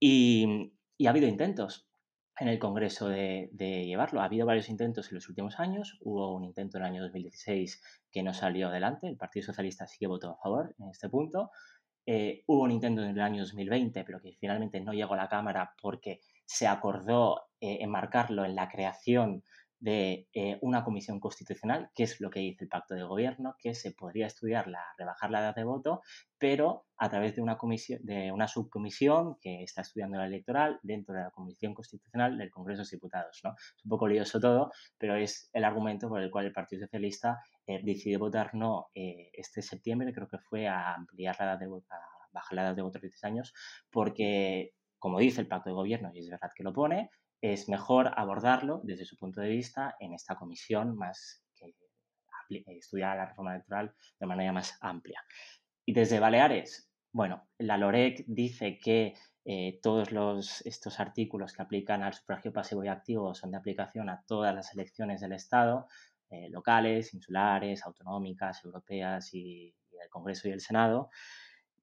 [0.00, 0.70] y
[1.06, 1.89] ha habido intentos,
[2.38, 4.20] en el Congreso de, llevarlo.
[4.20, 5.98] Ha habido varios intentos en los últimos años.
[6.00, 9.08] Hubo un intento en el año 2016 que no salió adelante.
[9.08, 11.50] El Partido Socialista sí que votó a favor en este punto.
[12.06, 15.28] Eh, hubo un intento en el año 2020, pero que finalmente no llegó a la
[15.28, 19.44] Cámara porque se acordó eh, enmarcarlo en la creación
[19.80, 23.74] de eh, una comisión constitucional, que es lo que dice el pacto de gobierno, que
[23.74, 26.02] se podría estudiar la rebajar la edad de voto,
[26.38, 31.14] pero a través de una comisión, de una subcomisión que está estudiando la electoral dentro
[31.14, 33.40] de la comisión constitucional del Congreso de Diputados.
[33.42, 33.54] ¿no?
[33.58, 37.40] Es un poco lioso todo, pero es el argumento por el cual el Partido Socialista
[37.66, 41.66] eh, decidió votar no eh, este septiembre, creo que fue a ampliar la edad de
[41.66, 43.54] voto, a bajar la edad de voto a 16 años,
[43.90, 47.10] porque como dice el pacto de gobierno, y es verdad que lo pone,
[47.40, 53.26] es mejor abordarlo desde su punto de vista en esta comisión más que estudiar la
[53.26, 55.22] reforma electoral de manera más amplia.
[55.84, 62.02] Y desde Baleares, bueno, la LOREC dice que eh, todos los, estos artículos que aplican
[62.02, 65.86] al sufragio pasivo y activo son de aplicación a todas las elecciones del Estado,
[66.28, 71.10] eh, locales, insulares, autonómicas, europeas y, y del Congreso y el Senado,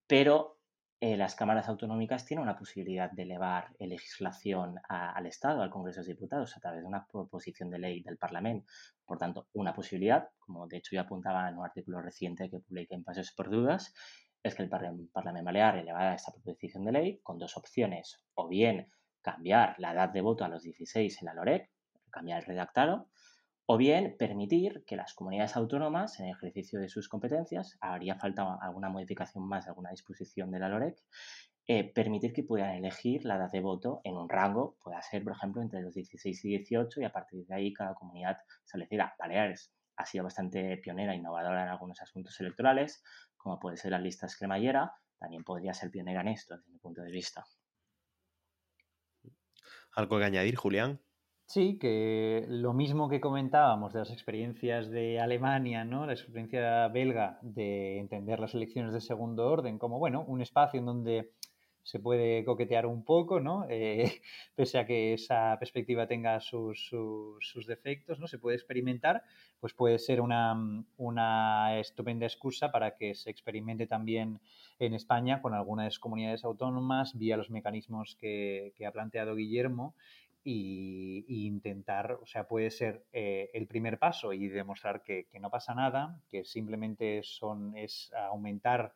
[0.05, 0.56] pero
[0.99, 6.07] eh, las cámaras autonómicas tienen una posibilidad de elevar legislación al Estado, al Congreso de
[6.07, 8.71] Diputados, a través de una proposición de ley del Parlamento.
[9.05, 12.95] Por tanto, una posibilidad, como de hecho ya apuntaba en un artículo reciente que publiqué
[12.95, 13.93] en Pasos por Dudas,
[14.41, 18.89] es que el Parlamento Balear elevara esta proposición de ley con dos opciones, o bien
[19.21, 21.69] cambiar la edad de voto a los 16 en la LOREC,
[22.09, 23.09] cambiar el redactado,
[23.69, 28.57] o bien permitir que las comunidades autónomas, en el ejercicio de sus competencias, haría falta
[28.61, 30.97] alguna modificación más, alguna disposición de la LOREC,
[31.67, 35.33] eh, permitir que puedan elegir la edad de voto en un rango, pueda ser, por
[35.33, 39.13] ejemplo, entre los 16 y 18, y a partir de ahí cada comunidad establecida.
[39.19, 43.03] Baleares ha sido bastante pionera e innovadora en algunos asuntos electorales,
[43.35, 47.01] como puede ser las listas cremallera, también podría ser pionera en esto, desde mi punto
[47.01, 47.43] de vista.
[49.91, 51.01] ¿Algo que añadir, Julián?
[51.49, 56.05] Sí, que lo mismo que comentábamos de las experiencias de Alemania, ¿no?
[56.05, 60.85] La experiencia belga de entender las elecciones de segundo orden como, bueno, un espacio en
[60.85, 61.31] donde
[61.83, 63.65] se puede coquetear un poco, ¿no?
[63.77, 64.21] Eh,
[64.55, 66.91] pese a que esa perspectiva tenga sus,
[67.65, 68.27] defectos, ¿no?
[68.27, 69.23] Se puede experimentar,
[69.61, 70.53] pues puede ser una,
[70.97, 74.41] una, estupenda excusa para que se experimente también
[74.79, 79.95] en España con algunas comunidades autónomas vía los mecanismos que, que ha planteado Guillermo
[80.49, 85.75] y, intentar, o sea, puede ser eh, el primer paso y demostrar que, no pasa
[85.75, 88.93] nada, que simplemente son, es aumentar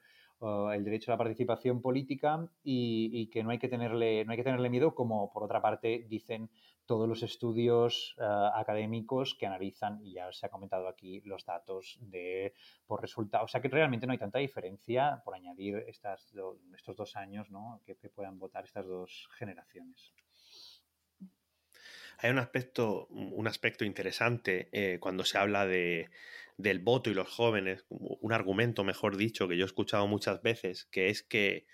[0.73, 4.45] el derecho a la participación política y, que no hay que tenerle, no hay que
[4.45, 6.49] tenerle miedo, como por otra parte dicen
[6.85, 8.23] todos los estudios eh,
[8.55, 12.55] académicos que analizan, y ya se ha comentado aquí, los datos de
[12.87, 13.43] por resultado.
[13.43, 16.33] O sea que realmente no hay tanta diferencia por añadir estas
[16.75, 17.81] estos dos años ¿no?
[17.85, 20.13] que puedan votar estas dos generaciones.
[22.21, 26.11] Hay un aspecto, un aspecto interesante eh, cuando se habla de,
[26.55, 30.85] del voto y los jóvenes, un argumento, mejor dicho, que yo he escuchado muchas veces,
[30.91, 31.65] que es que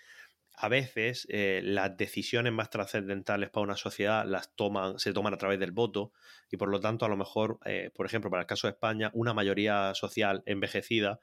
[0.54, 5.36] a veces eh, las decisiones más trascendentales para una sociedad las toman, se toman a
[5.36, 6.12] través del voto
[6.50, 9.10] y por lo tanto a lo mejor, eh, por ejemplo, para el caso de España,
[9.12, 11.20] una mayoría social envejecida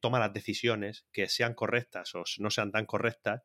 [0.00, 3.40] toma las decisiones que sean correctas o no sean tan correctas,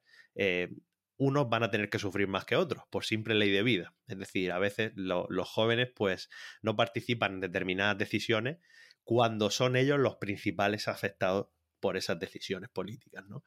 [1.18, 3.94] unos van a tener que sufrir más que otros por simple ley de vida.
[4.08, 6.30] Es decir, a veces los jóvenes pues
[6.62, 8.58] no participan en determinadas decisiones
[9.04, 11.48] cuando son ellos los principales afectados
[11.80, 13.26] por esas decisiones políticas.
[13.28, 13.44] ¿no?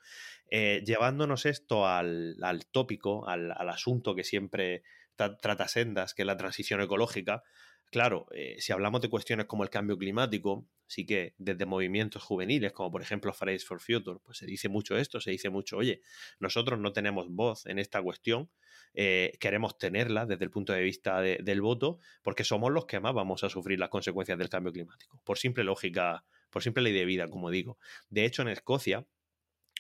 [0.50, 2.36] Eh, llevándonos esto al,
[2.70, 4.82] tópico, al, asunto que siempre
[5.16, 7.42] trata Sendas, que es la transición ecológica,
[7.90, 12.72] claro, eh, si hablamos de cuestiones como el cambio climático, sí que desde movimientos juveniles,
[12.72, 16.00] como por ejemplo Fridays for Future, pues se dice mucho esto, se dice mucho, oye,
[16.40, 18.50] nosotros no tenemos voz en esta cuestión,
[18.94, 23.14] eh, queremos tenerla desde el punto de vista del voto, porque somos los que más
[23.14, 27.04] vamos a sufrir las consecuencias del cambio climático, por simple lógica por simple ley de
[27.04, 27.78] vida, como digo.
[28.08, 29.06] De hecho, en Escocia,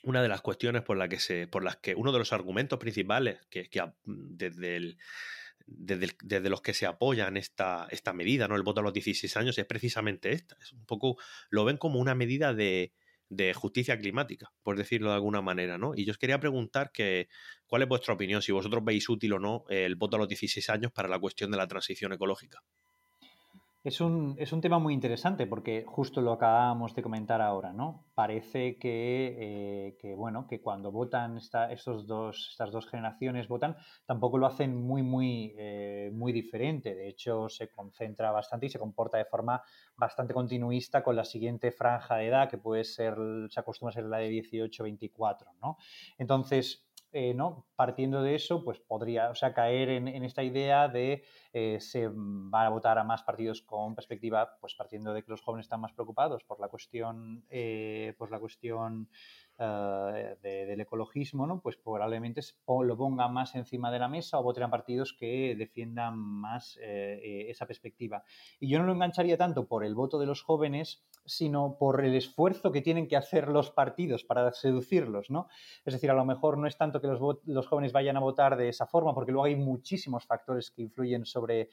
[0.02, 2.78] una de las cuestiones por, la que se, por las que uno de los argumentos
[2.78, 3.68] principales que,
[4.04, 4.96] desde,
[5.68, 8.56] desde, los que se apoyan esta, esta medida, ¿no?
[8.56, 10.56] El voto a los 16 años, es precisamente esta.
[10.60, 11.16] Es un poco,
[11.50, 12.92] lo ven como una medida de,
[13.28, 15.94] de justicia climática, por decirlo de alguna manera, ¿no?
[15.94, 17.28] Y yo os quería preguntar que,
[17.66, 20.70] cuál es vuestra opinión, si vosotros veis útil o no el voto a los 16
[20.70, 22.62] años para la cuestión de la transición ecológica.
[23.88, 28.04] Es un, es un, tema muy interesante porque justo lo acabamos de comentar ahora, ¿no?
[28.14, 34.46] Parece que, eh, bueno, que cuando votan estos dos, estas dos generaciones votan, tampoco lo
[34.46, 36.94] hacen muy, muy, eh, muy diferente.
[36.94, 39.62] De hecho, se concentra bastante y se comporta de forma
[39.96, 43.16] bastante continuista con la siguiente franja de edad, que puede ser,
[43.48, 45.78] se acostumbra a ser la de 18-24, ¿no?
[46.18, 47.66] Entonces, eh, ¿no?
[47.74, 52.66] partiendo de eso, pues podría o sea, caer en, esta idea de eh, se van
[52.66, 55.92] a votar a más partidos con perspectiva, pues partiendo de que los jóvenes están más
[55.92, 59.08] preocupados por la cuestión, eh, por la cuestión
[59.60, 61.60] eh, del ecologismo, ¿no?
[61.60, 62.40] pues probablemente
[62.84, 67.50] lo pongan más encima de la mesa o voten partidos que defiendan más eh, eh,
[67.50, 68.22] esa perspectiva.
[68.60, 72.14] Y yo no lo engancharía tanto por el voto de los jóvenes, sino por el
[72.14, 75.48] esfuerzo que tienen que hacer los partidos para seducirlos, ¿no?
[75.84, 78.68] Es decir, a lo mejor no es tanto que los, jóvenes vayan a votar de
[78.68, 81.68] esa forma, porque luego hay muchísimos factores que influyen sobre,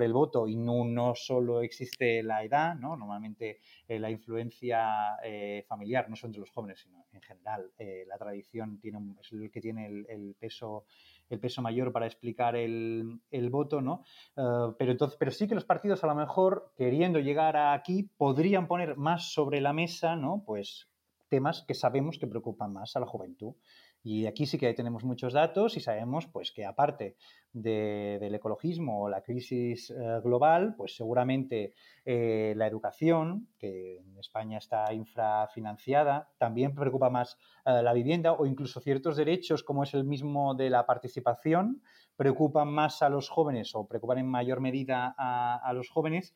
[0.00, 2.96] el voto y no, solo existe la edad, ¿no?
[2.96, 5.16] Normalmente la influencia
[5.68, 9.50] familiar, no son de los jóvenes, sino en general eh, la tradición tiene es el
[9.50, 10.84] que tiene el, peso
[11.28, 14.02] el peso mayor para explicar el, voto, ¿no?
[14.36, 18.66] Eh, pero, entonces, pero sí que los partidos a lo mejor, queriendo llegar aquí, podrían
[18.66, 20.42] poner más sobre la mesa, ¿no?
[20.46, 20.88] Pues
[21.28, 23.54] temas que sabemos que preocupan más a la juventud.
[24.10, 27.16] Y aquí sí que tenemos muchos datos y sabemos pues, que aparte
[27.52, 31.74] del ecologismo o la crisis eh, global, pues seguramente
[32.06, 38.46] eh, la educación, que en España está infrafinanciada, también preocupa más eh, la vivienda o
[38.46, 41.82] incluso ciertos derechos como es el mismo de la participación,
[42.16, 46.32] preocupan más a los jóvenes o preocupan en mayor medida a los jóvenes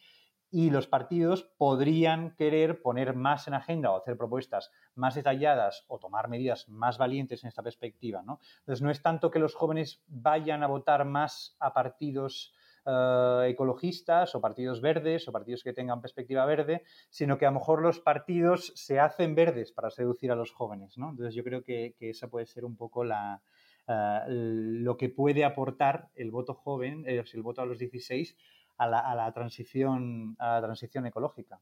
[0.52, 5.98] y los partidos podrían querer poner más en agenda o hacer propuestas más detalladas o
[5.98, 8.22] tomar medidas más valientes en esta perspectiva.
[8.22, 8.38] ¿no?
[8.58, 12.52] Entonces, no es tanto que los jóvenes vayan a votar más a partidos
[12.84, 17.58] eh, ecologistas o partidos verdes o partidos que tengan perspectiva verde, sino que a lo
[17.58, 20.98] mejor los partidos se hacen verdes para seducir a los jóvenes.
[20.98, 21.10] ¿no?
[21.10, 23.40] Entonces, yo creo que, esa puede ser un poco la,
[23.88, 28.36] eh, lo que puede aportar el voto joven, eh, el voto a los 16
[28.82, 31.60] a la, transición, a la transición ecológica.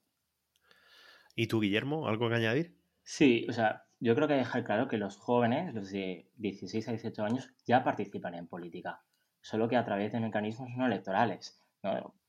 [1.35, 2.77] ¿Y tú, Guillermo, algo que añadir?
[3.03, 6.93] Sí, o sea, yo creo que dejar claro que los jóvenes, los de 16 a
[6.93, 9.03] 18 años, ya participan en política,
[9.41, 11.63] solo que a través de mecanismos no electorales.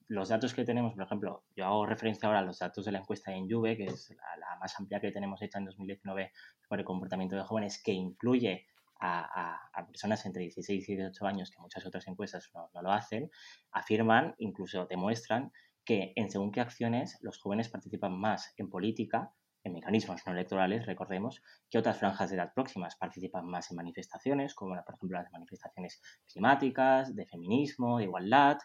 [0.07, 2.99] Los datos que tenemos, por ejemplo, yo hago referencia ahora a los datos de la
[2.99, 6.31] encuesta en Juve, que es la, más amplia que tenemos hecha en 2019
[6.67, 8.67] sobre el comportamiento de jóvenes, que incluye
[9.01, 13.29] a, personas entre 16 y 18 años, que muchas otras encuestas no, lo hacen,
[13.71, 15.51] afirman, incluso demuestran,
[15.83, 19.33] que en según qué acciones los jóvenes participan más en política,
[19.63, 24.53] en mecanismos no electorales, recordemos, que otras franjas de edad próximas participan más en manifestaciones,
[24.53, 28.57] como por ejemplo las manifestaciones climáticas, de feminismo, de igualdad.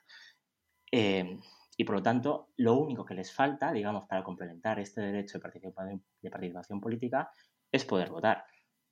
[0.92, 1.38] Eh,
[1.78, 5.42] y por lo tanto, lo único que les falta, digamos, para complementar este derecho de
[5.42, 7.30] participación, de participación política
[7.70, 8.44] es poder votar.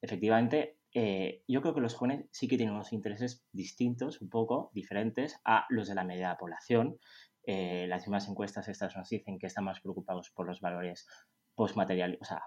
[0.02, 4.70] Efectivamente, eh, yo creo que los jóvenes sí que tienen unos intereses distintos, un poco
[4.72, 6.98] diferentes a los de la media población.
[7.42, 11.08] Eh, las mismas encuestas estas nos dicen que están más preocupados por los valores
[11.56, 12.18] postmateriales.
[12.20, 12.42] O sea,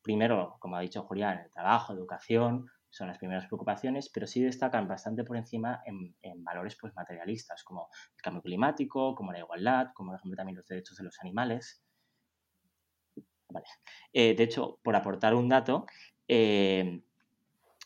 [0.00, 4.86] primero, como ha dicho Julián, el trabajo, educación, son las primeras preocupaciones, pero sí destacan
[4.86, 10.12] bastante por encima en, valores pues, materialistas, como el cambio climático, como la igualdad, como
[10.12, 11.82] por ejemplo también los derechos de los animales.
[14.12, 15.86] Eh, de hecho, por aportar un dato,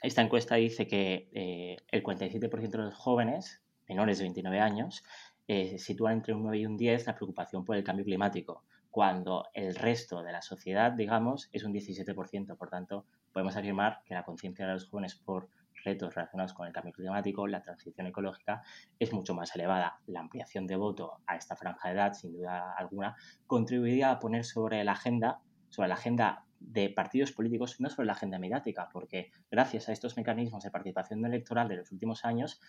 [0.02, 5.02] esta encuesta dice que eh, el 47% de los jóvenes menores de 29 años
[5.48, 9.46] eh, sitúan entre un 9 y un 10 la preocupación por el cambio climático, cuando
[9.54, 12.56] el resto de la sociedad, digamos, es un 17%.
[12.56, 15.48] Por tanto, podemos afirmar que la conciencia de los jóvenes por
[15.84, 18.62] retos relacionados con el cambio climático, la transición ecológica,
[18.98, 20.00] es mucho más elevada.
[20.06, 23.14] La ampliación de voto a esta franja de edad, sin duda alguna,
[23.46, 28.12] contribuiría a poner sobre la agenda, sobre la agenda de partidos políticos, no sobre la
[28.12, 32.60] agenda mediática, porque gracias a estos mecanismos de participación electoral de los últimos años,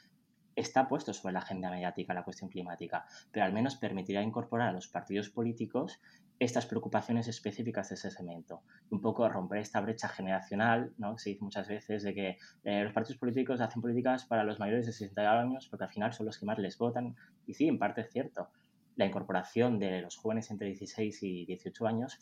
[0.55, 4.71] está puesto sobre la agenda mediática la cuestión climática, pero al menos permitirá incorporar a
[4.73, 5.99] los partidos políticos
[6.39, 8.61] estas preocupaciones específicas de ese segmento.
[8.89, 11.17] Un poco romper esta brecha generacional, ¿no?
[11.17, 14.85] Se dice muchas veces de que eh, los partidos políticos hacen políticas para los mayores
[14.85, 17.15] de 60 años porque al final son los que más les votan.
[17.45, 18.49] Y sí, en parte es cierto.
[18.95, 22.19] La incorporación de los jóvenes entre 16 y 18 años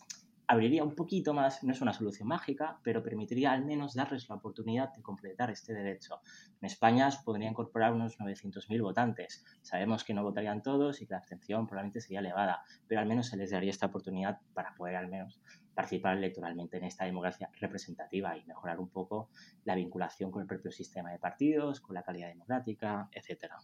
[0.47, 4.35] abriría un poquito más, no es una solución mágica, pero permitiría al menos darles la
[4.35, 6.19] oportunidad de completar este derecho.
[6.61, 9.43] En España podría incorporar unos 900.000 votantes.
[9.61, 13.27] Sabemos que no votarían todos y que la abstención probablemente sería elevada, pero al menos
[13.27, 15.39] se les daría esta oportunidad para poder al menos
[15.73, 19.29] participar electoralmente en esta democracia representativa y mejorar un poco
[19.65, 23.57] la vinculación con el propio sistema de partidos, con la calidad democrática, etcétera.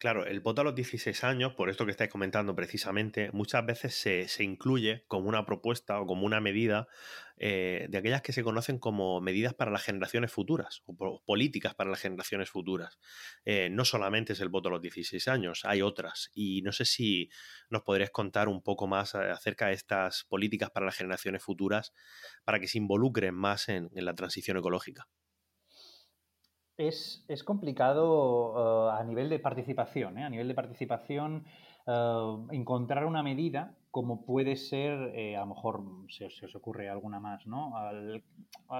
[0.00, 3.94] Claro, el voto a los 16 años, por esto que estáis comentando precisamente, muchas veces
[3.94, 6.88] se, incluye como una propuesta o como una medida
[7.36, 11.90] eh, de aquellas que se conocen como medidas para las generaciones futuras o políticas para
[11.90, 12.98] las generaciones futuras.
[13.44, 16.30] Eh, no solamente es el voto a los 16 años, hay otras.
[16.32, 17.28] Y no sé si
[17.68, 21.92] nos podrías contar un poco más eh, acerca de estas políticas para las generaciones futuras
[22.44, 25.06] para que se involucren más en la transición ecológica
[26.80, 30.18] es, complicado eh, a nivel de participación.
[30.18, 30.24] ¿eh?
[30.24, 31.44] A nivel de participación,
[31.86, 37.44] eh, encontrar una medida como puede ser, a lo mejor se, os ocurre alguna más,
[37.48, 37.72] ¿no?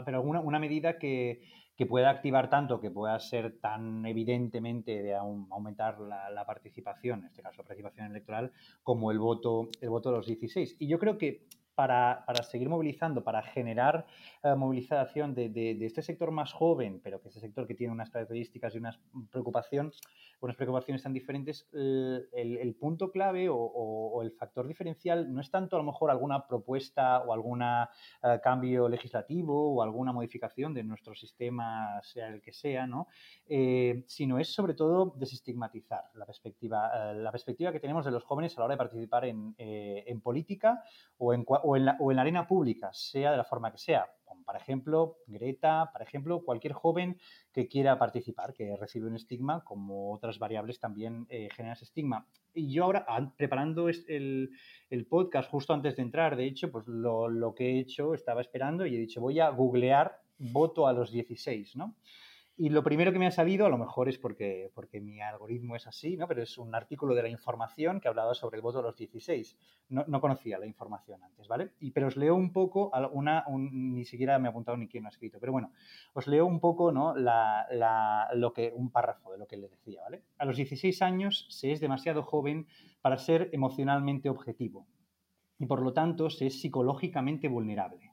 [0.04, 1.40] pero alguna, una medida que,
[1.88, 7.64] pueda activar tanto, que pueda ser tan evidentemente de aumentar la, participación, en este caso
[7.64, 8.52] participación electoral,
[8.84, 10.76] como el voto, el voto de los 16.
[10.78, 11.42] Y yo creo que
[11.80, 14.04] para, seguir movilizando, para generar
[14.42, 18.74] eh, movilización de, este sector más joven, pero que este sector que tiene unas características
[18.74, 19.90] y unas preocupación,
[20.42, 25.78] unas preocupaciones tan diferentes, el, punto clave o, el factor diferencial no es tanto a
[25.78, 27.86] lo mejor alguna propuesta o algún eh,
[28.42, 33.06] cambio legislativo o alguna modificación de nuestro sistema, sea el que sea, ¿no?
[33.48, 38.56] Eh, sino es sobre todo desestigmatizar la perspectiva, la perspectiva que tenemos de los jóvenes
[38.56, 40.82] a la hora de participar en, en política
[41.16, 43.78] o en, o en, la, o en la arena pública, sea de la forma que
[43.78, 44.06] sea.
[44.44, 47.18] Por ejemplo, Greta, por ejemplo, cualquier joven
[47.52, 52.26] que quiera participar, que recibe un estigma, como otras variables también eh, generan ese estigma.
[52.54, 53.06] Y yo ahora,
[53.36, 54.50] preparando el,
[54.88, 58.40] el, podcast justo antes de entrar, de hecho, pues lo, lo que he hecho, estaba
[58.40, 61.94] esperando y he dicho, voy a googlear voto a los 16, ¿no?
[62.62, 65.76] Y lo primero que me ha salido, a lo mejor es porque, porque mi algoritmo
[65.76, 66.28] es así, ¿no?
[66.28, 69.56] pero es un artículo de la información que hablaba sobre el voto de los 16.
[69.88, 71.70] No, no conocía la información antes, ¿vale?
[71.80, 75.08] Y, pero os leo un poco, una, ni siquiera me he apuntado ni quién lo
[75.08, 75.72] ha escrito, pero bueno,
[76.12, 77.16] os leo un poco ¿no?
[77.16, 80.02] La, la, lo que, un párrafo de lo que le decía.
[80.02, 80.22] ¿vale?
[80.36, 82.66] A los 16 años se es demasiado joven
[83.00, 84.86] para ser emocionalmente objetivo
[85.58, 88.09] y por lo tanto se es psicológicamente vulnerable.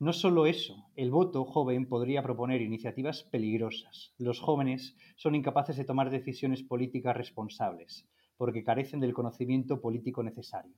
[0.00, 4.14] No solo eso, el voto joven podría proponer iniciativas peligrosas.
[4.16, 10.76] Los jóvenes son incapaces de tomar decisiones políticas responsables, porque carecen del conocimiento político necesario.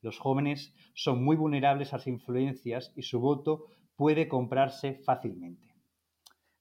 [0.00, 5.71] Los jóvenes son muy vulnerables a las influencias y su voto puede comprarse fácilmente.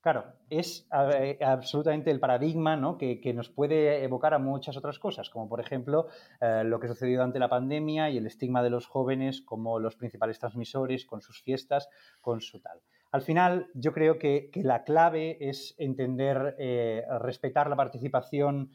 [0.01, 2.97] Claro, es eh, absolutamente el paradigma ¿no?
[2.97, 6.07] que, nos puede evocar a muchas otras cosas, como por ejemplo
[6.41, 9.95] eh, lo que sucedió durante la pandemia y el estigma de los jóvenes como los
[9.95, 11.87] principales transmisores, con sus fiestas,
[12.19, 12.81] con su tal.
[13.11, 18.71] Al final, yo creo que, la clave es entender, eh, respetar la participación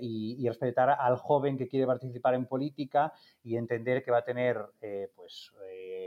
[0.00, 3.12] y, respetar al joven que quiere participar en política
[3.44, 4.56] y entender que va a tener
[5.14, 5.52] pues,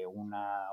[0.07, 0.65] una,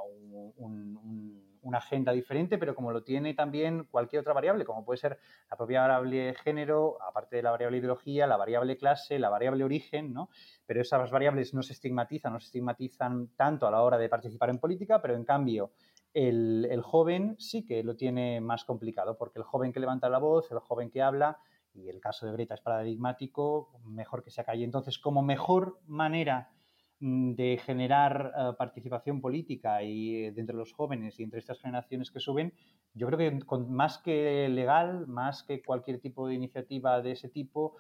[0.57, 1.36] un
[1.67, 5.19] una agenda diferente, pero como lo tiene también cualquier otra variable, como puede ser
[5.51, 10.13] la propia variable género, aparte de la variable ideología, la variable clase, la variable origen,
[10.13, 10.31] ¿no?
[10.65, 14.51] Pero esas variables no se estigmatizan, no se estigmatizan tanto a la hora de participar
[14.51, 15.73] en política, pero en cambio
[16.15, 20.51] el, joven sí que lo tiene más complicado, porque el joven que levanta la voz,
[20.53, 21.39] el joven que habla,
[21.75, 24.65] y el caso de Greta es paradigmático, mejor que se acalle.
[24.65, 26.51] Entonces, como mejor manera
[26.99, 32.21] de generar eh, participación política y eh, de los jóvenes y entre estas generaciones que
[32.21, 32.55] suben,
[32.95, 37.29] yo creo que con, más que legal, más que cualquier tipo de iniciativa de ese
[37.29, 37.77] tipo,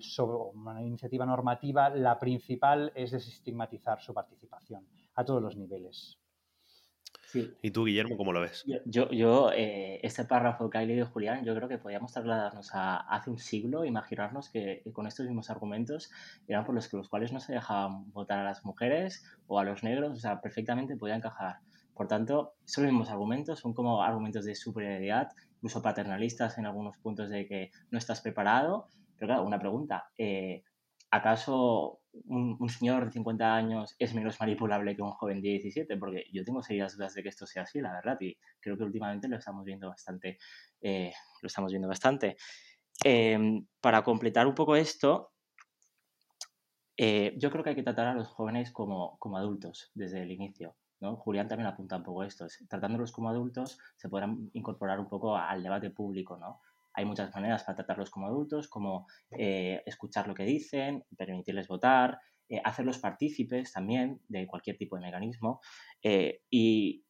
[0.00, 6.19] sobre una iniciativa normativa, la principal es desestigmatizar su participación a todos los niveles.
[7.62, 8.64] ¿Y tú, Guillermo, cómo lo ves?
[8.84, 12.96] Yo, yo eh, este párrafo que ha leído Julián, yo creo que podríamos trasladarnos a
[12.96, 16.10] hace un siglo, imaginarnos que con estos mismos argumentos
[16.48, 19.64] eran por los, que, los cuales no se dejaban votar a las mujeres o a
[19.64, 21.58] los negros, o sea, perfectamente podía encajar.
[21.94, 27.28] Por tanto, esos mismos argumentos son como argumentos de superioridad, incluso paternalistas en algunos puntos
[27.28, 28.88] de que no estás preparado.
[29.18, 30.62] Pero claro, una pregunta, eh,
[31.10, 36.24] ¿acaso un, señor de 50 años es menos manipulable que un joven de 17, porque
[36.32, 39.28] yo tengo serias dudas de que esto sea así, la verdad, y creo que últimamente
[39.28, 40.38] lo estamos viendo bastante.
[40.80, 42.36] Eh, lo estamos viendo bastante.
[43.04, 45.32] Em, para completar un poco esto,
[46.96, 50.30] eh, yo creo que hay que tratar a los jóvenes como, como adultos desde el
[50.30, 50.76] inicio.
[51.00, 51.16] ¿no?
[51.16, 52.46] Julián también apunta un poco esto.
[52.68, 56.60] Tratándolos como adultos, se podrán incorporar un poco al debate público, ¿no?
[56.94, 62.18] Hay muchas maneras para tratarlos como adultos, como eh, escuchar lo que dicen, permitirles votar,
[62.48, 65.60] eh, hacerlos partícipes también de cualquier tipo de mecanismo.
[66.02, 67.04] Eh, y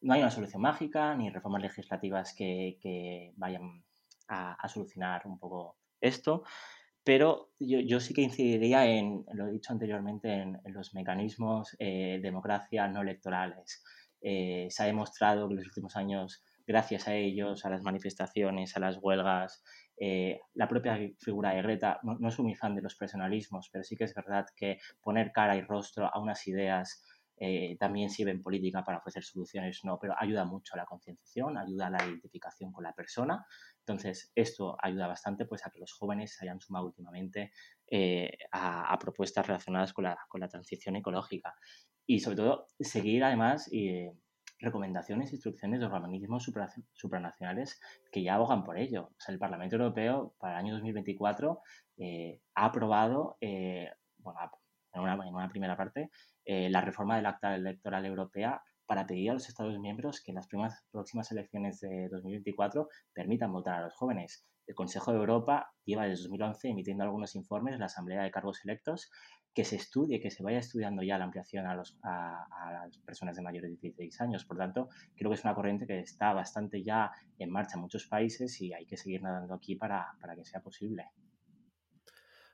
[0.00, 3.84] no hay una solución mágica ni reformas legislativas que, vayan
[4.28, 6.42] a, solucionar un poco esto,
[7.04, 12.20] pero yo, sí que incidiría en, lo he dicho anteriormente, en, en los mecanismos de
[12.22, 13.84] democracia no electorales.
[14.20, 18.80] se ha demostrado que en los últimos años gracias a ellos, a las manifestaciones, a
[18.80, 19.62] las huelgas,
[19.96, 23.96] eh, la propia figura de Greta, no, soy muy fan de los personalismos, pero sí
[23.96, 27.04] que es verdad que poner cara y rostro a unas ideas
[27.36, 31.58] eh, también sirve en política para ofrecer soluciones, no, pero ayuda mucho a la concienciación,
[31.58, 33.44] ayuda a la identificación con la persona.
[33.80, 37.52] Entonces, esto ayuda bastante pues, a que los jóvenes se hayan sumado últimamente
[37.88, 41.54] eh, a, propuestas relacionadas con la, con la transición ecológica.
[42.06, 43.68] Y sobre todo, seguir además
[44.62, 46.50] recomendaciones e instrucciones de organismos
[46.94, 49.10] supranacionales que ya abogan por ello.
[49.28, 51.60] El Parlamento Europeo para el año 2024
[51.98, 54.38] eh, ha aprobado, eh, bueno,
[54.94, 56.10] en una, primera parte,
[56.44, 60.36] eh, la reforma del acta electoral europea para pedir a los Estados miembros que en
[60.36, 60.48] las
[60.90, 64.46] próximas elecciones de 2024 permitan votar a los jóvenes.
[64.66, 69.10] El Consejo de Europa lleva desde 2011 emitiendo algunos informes, la Asamblea de Cargos Electos,
[69.54, 73.36] que se estudie, que se vaya estudiando ya la ampliación a, los, a, las personas
[73.36, 74.44] de mayores de 16 años.
[74.44, 78.06] Por tanto, creo que es una corriente que está bastante ya en marcha en muchos
[78.06, 81.06] países y hay que seguir nadando aquí para, para que sea posible.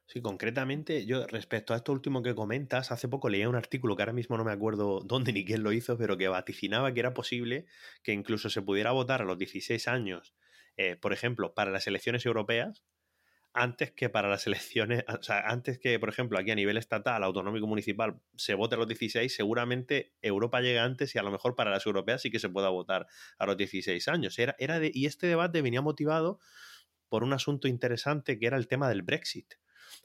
[0.07, 4.03] Sí, concretamente, yo respecto a esto último que comentas, hace poco leía un artículo que
[4.03, 7.13] ahora mismo no me acuerdo dónde ni quién lo hizo, pero que vaticinaba que era
[7.13, 7.67] posible
[8.03, 10.35] que incluso se pudiera votar a los 16 años,
[10.79, 12.87] eh, por ejemplo, para las elecciones europeas,
[13.61, 17.23] antes que para las elecciones, o sea, antes que, por ejemplo, aquí a nivel estatal,
[17.23, 21.55] autonómico, municipal, se vote a los 16, seguramente Europa llega antes y a lo mejor
[21.55, 23.07] para las europeas sí que se pueda votar
[23.39, 24.39] a los 16 años.
[24.39, 26.39] Era, era y este debate venía motivado
[27.09, 29.55] por un asunto interesante que era el tema del Brexit.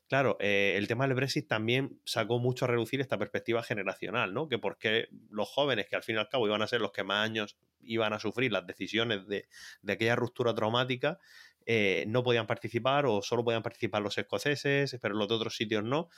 [0.07, 4.47] Claro, eh, el tema del Brexit también sacó mucho a reducir esta perspectiva generacional, ¿no?
[4.47, 7.03] Que porque los jóvenes, que al fin y al cabo iban a ser los que
[7.03, 9.47] más años iban a sufrir las decisiones de,
[9.81, 11.19] de aquella ruptura traumática,
[11.65, 15.83] eh, no podían participar o solo podían participar los escoceses, pero los de otros sitios
[15.83, 16.09] no.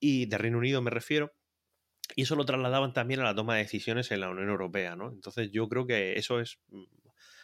[0.00, 1.32] Y de Reino Unido me refiero.
[2.14, 5.10] Y eso lo trasladaban también a la toma de decisiones en la Unión Europea, ¿no?
[5.10, 6.84] Entonces yo creo que eso es mm,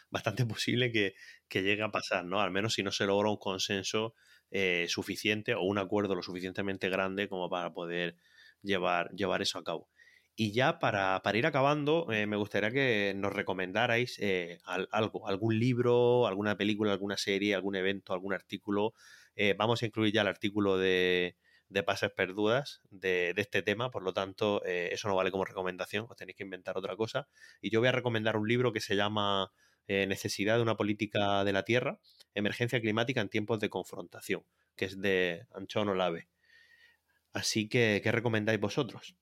[0.09, 1.15] bastante posible que,
[1.49, 2.41] llegue a pasar, ¿no?
[2.41, 4.15] Al menos si no se logra un consenso
[4.51, 8.17] eh, suficiente o un acuerdo lo suficientemente grande como para poder
[8.61, 9.89] llevar, llevar eso a cabo.
[10.35, 16.25] Y ya para, ir acabando, eh, me gustaría que nos recomendarais eh, algo, algún libro,
[16.25, 18.93] alguna película, alguna serie, algún evento, algún artículo.
[19.35, 21.37] Eh, vamos a incluir ya el artículo de,
[21.69, 26.07] de Pases Perdudas de, de, este tema, por lo tanto, eso no vale como recomendación,
[26.09, 27.27] os tenéis que inventar otra cosa.
[27.61, 29.51] Y yo voy a recomendar un libro que se llama
[29.87, 31.99] Necesidad de una política de la Tierra,
[32.33, 34.43] Emergencia Climática en tiempos de confrontación,
[34.75, 36.27] que es de Anchón Olave.
[37.33, 39.15] Así que, ¿qué recomendáis vosotros?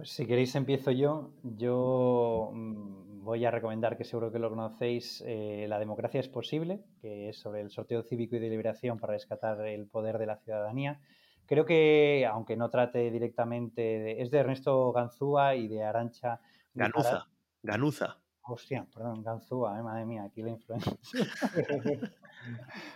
[0.00, 1.34] Pues si queréis empiezo yo.
[1.42, 6.80] Yo mm, voy a recomendar, que seguro que lo conocéis, eh, La democracia es posible,
[7.02, 10.38] que es sobre el sorteo cívico y de liberación para rescatar el poder de la
[10.38, 10.98] ciudadanía.
[11.44, 16.40] Creo que, aunque no trate directamente, de, es de Ernesto Ganzúa y de Arancha.
[16.72, 17.26] Ganuza.
[17.62, 18.16] Ganuza.
[18.52, 20.92] Hostia, perdón, Ganzúa, eh, madre mía, aquí la influencia.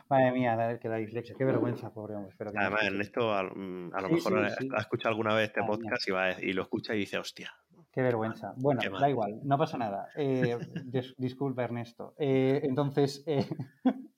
[0.08, 2.30] madre mía, que la dislexia, qué vergüenza, pobre hombre.
[2.30, 6.10] Espero que Además, Ernesto a, mm, lo mejor ha escuchado alguna vez este podcast y,
[6.10, 7.52] va, y, lo escucha y dice, hostia.
[7.92, 8.52] Qué vergüenza.
[8.56, 10.08] Bueno, da igual, no pasa nada.
[10.16, 10.58] Eh,
[11.16, 12.14] disculpa, Ernesto.
[12.18, 13.46] Eh, entonces, eh,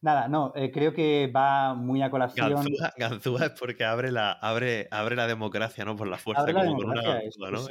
[0.00, 2.54] Nada, no, eh, creo que va muy a colación.
[2.96, 5.96] Ganzúa, es porque abre la, abre, abre la democracia, ¿no?
[5.96, 6.42] Por la fuerza.
[6.42, 7.20] Abre la democracia,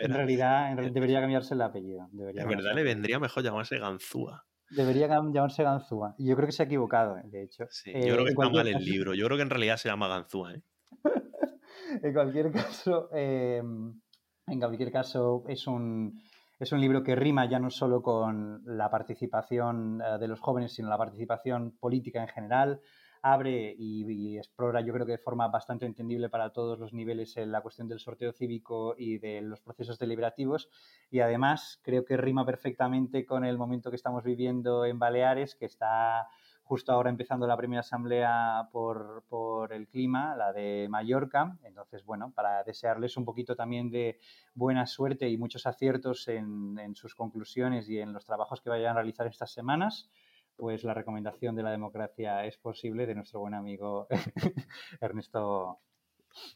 [0.01, 2.09] en, realidad, debería cambiarse el apellido.
[2.11, 4.45] en verdad le vendría mejor llamarse Ganzúa.
[4.69, 6.15] Debería llamarse Ganzúa.
[6.17, 7.65] Y yo creo que se ha equivocado, de hecho.
[7.69, 9.13] Sí, yo creo que está mal el libro.
[9.13, 10.61] Yo creo que en realidad se llama Ganzúa, ¿eh?
[12.03, 14.01] en cualquier caso, em,
[14.47, 16.21] En cualquier caso, es un,
[16.59, 20.73] es un libro que rima ya no solo con la participación eh, de los jóvenes,
[20.73, 22.81] sino la participación política en general.
[23.21, 27.61] Abre y, explora, yo creo que de forma bastante entendible para todos los niveles, la
[27.61, 30.69] cuestión del sorteo cívico y de los procesos deliberativos.
[31.09, 35.65] Y además creo que rima perfectamente con el momento que estamos viviendo en Baleares, que
[35.65, 36.27] está
[36.67, 41.57] justo ahora empezando la primera asamblea por, por, el clima, la de Mallorca.
[41.63, 44.19] Entonces, bueno, para desearles un poquito también de
[44.53, 48.91] buena suerte y muchos aciertos en, en sus conclusiones y en los trabajos que vayan
[48.91, 50.09] a realizar estas semanas,
[50.57, 54.07] pues la recomendación de la democracia es posible de nuestro buen amigo
[55.01, 55.79] Ernesto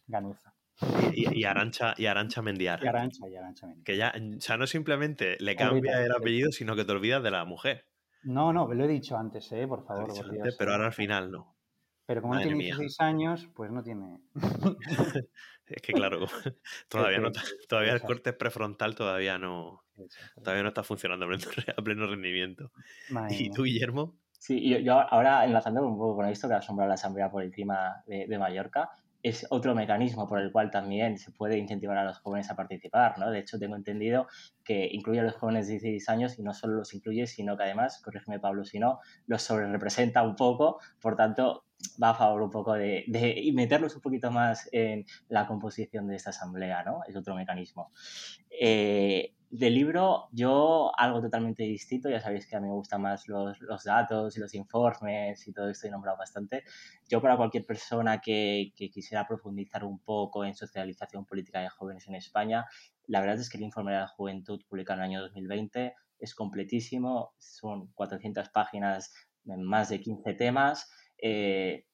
[0.08, 0.54] Ganuza.
[1.14, 2.84] Y, y, Arancha, y Arancha Mendiar.
[2.84, 3.86] Y Arancha, y Arancha Mendiar.
[3.86, 7.32] Que ya, o sea, no simplemente le cambia el apellido, sino que te olvidas de
[7.32, 7.86] la mujer.
[8.24, 9.68] No, no, lo he dicho antes, ¿eh?
[9.68, 10.12] por favor.
[10.58, 11.56] pero ahora al final no.
[12.06, 14.20] Pero como no tiene 16 años, pues no tiene.
[15.66, 16.26] es que claro,
[16.90, 17.32] todavía no,
[17.70, 19.84] todavía el corte prefrontal todavía no,
[20.44, 22.72] todavía no está funcionando a pleno rendimiento.
[23.30, 24.18] ¿Y tú, Guillermo?
[24.32, 28.04] Sí, yo, ahora enlazando un poco con esto que asombra la Asamblea por el Clima
[28.08, 28.90] de Mallorca,
[29.24, 33.18] es otro mecanismo por el cual también se puede incentivar a los jóvenes a participar,
[33.20, 33.30] ¿no?
[33.30, 34.28] De hecho, tengo entendido
[34.64, 37.64] que incluye a los jóvenes de 16 años y no solo los incluye, sino que
[37.64, 41.66] además, corrígeme Pablo si no, los sobrerepresenta un poco, por tanto,
[42.02, 46.16] va a favor un poco de, de meterlos un poquito más en la composición de
[46.16, 47.02] esta asamblea, ¿no?
[47.08, 47.92] Es otro mecanismo.
[48.50, 53.28] Eh, del libro, yo algo totalmente distinto, ya sabéis que a mí me gustan más
[53.28, 56.64] los, los, datos y los informes y todo esto he nombrado bastante.
[57.10, 62.08] Yo para cualquier persona que, que, quisiera profundizar un poco en socialización política de jóvenes
[62.08, 62.66] en España,
[63.08, 66.34] la verdad es que el informe de la juventud publicado en el año 2020 es
[66.34, 70.90] completísimo, son 400 páginas, más de 15 temas.
[71.22, 71.86] Eh,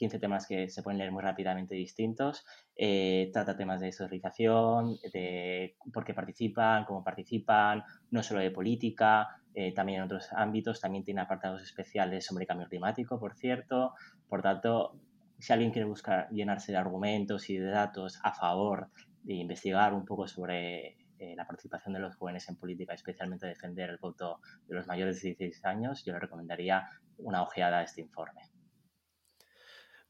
[0.00, 2.46] 15 temas que se pueden leer muy rápidamente distintos.
[2.74, 9.28] Eh, trata temas de socialización, de por qué participan, cómo participan, no solo de política,
[9.52, 10.80] eh, también en otros ámbitos.
[10.80, 13.92] También tiene apartados especiales sobre cambio climático, por cierto.
[14.26, 14.96] Por tanto,
[15.38, 18.88] si alguien quiere buscar llenarse de argumentos y de datos a favor
[19.22, 23.90] de investigar un poco sobre eh, la participación de los jóvenes en política, especialmente defender
[23.90, 26.88] el voto de los mayores de 16 años, yo le recomendaría
[27.18, 28.40] una ojeada a este informe.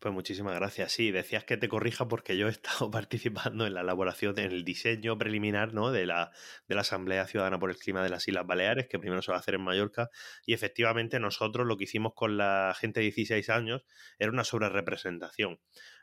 [0.01, 0.93] Pues muchísimas gracias.
[0.93, 4.65] Sí, decías que te corrija porque yo he estado participando en la elaboración, en el
[4.65, 5.93] diseño preliminar ¿no?
[5.93, 6.33] de, la,
[6.69, 9.37] de la Asamblea Ciudadana por el Clima de las Islas Baleares, que primero se va
[9.37, 10.09] a hacer en Mallorca.
[10.47, 13.85] Y efectivamente nosotros lo que hicimos con la gente de 16 años
[14.19, 15.61] era una sobrerepresentación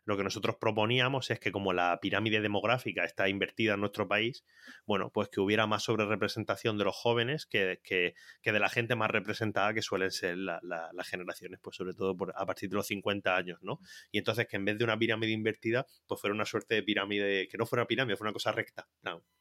[0.08, 4.46] lo que nosotros proponíamos es que como la pirámide demográfica está invertida en nuestro país,
[4.86, 8.96] bueno, pues que hubiera más sobre representación de los jóvenes que, que, de la gente
[8.96, 12.88] más representada que suelen ser las generaciones, pues sobre todo por, a partir de los
[12.88, 13.82] 50 años, ¿no?
[14.10, 17.50] Y entonces que en vez de una pirámide invertida, pues fuera una suerte de pirámide,
[17.50, 18.88] que no fuera pirámide, fuera una cosa recta.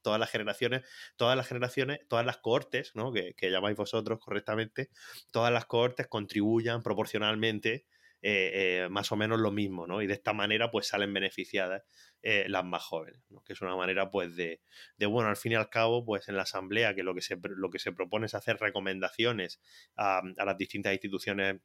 [0.02, 0.82] Todas las generaciones,
[1.14, 3.12] todas las generaciones, todas las cohortes, ¿no?
[3.12, 4.90] Que, que llamáis vosotros correctamente,
[5.30, 7.86] todas las cohortes contribuyan proporcionalmente
[8.28, 10.02] eh, eh, más o menos lo mismo, ¿no?
[10.02, 11.84] Y de esta manera pues salen beneficiadas
[12.22, 13.40] eh, las más jóvenes, ¿no?
[13.44, 14.60] Que es una manera pues de,
[14.96, 17.38] de, bueno, al fin y al cabo pues en la asamblea que lo que se,
[17.40, 19.60] lo que se propone es hacer recomendaciones
[19.94, 21.60] a, a las distintas instituciones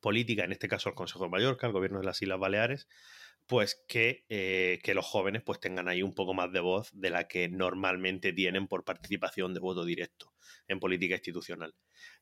[0.00, 2.88] políticas, en este caso el Consejo de Mallorca, el Gobierno de las Islas Baleares,
[3.48, 7.26] pues que, que, los jóvenes pues tengan ahí un poco más de voz de la
[7.26, 10.32] que normalmente tienen por participación de voto directo
[10.68, 11.74] en política institucional.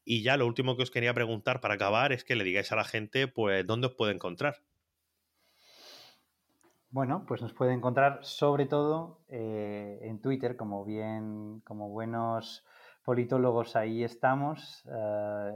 [0.04, 2.76] Y ya lo último que os quería preguntar para acabar es que le digáis a
[2.76, 4.62] la gente, pues, ¿dónde os puede encontrar?
[6.90, 12.64] Bueno, pues nos puede encontrar sobre todo eh, en Twitter, como bien, como buenos
[13.04, 14.82] politólogos ahí estamos.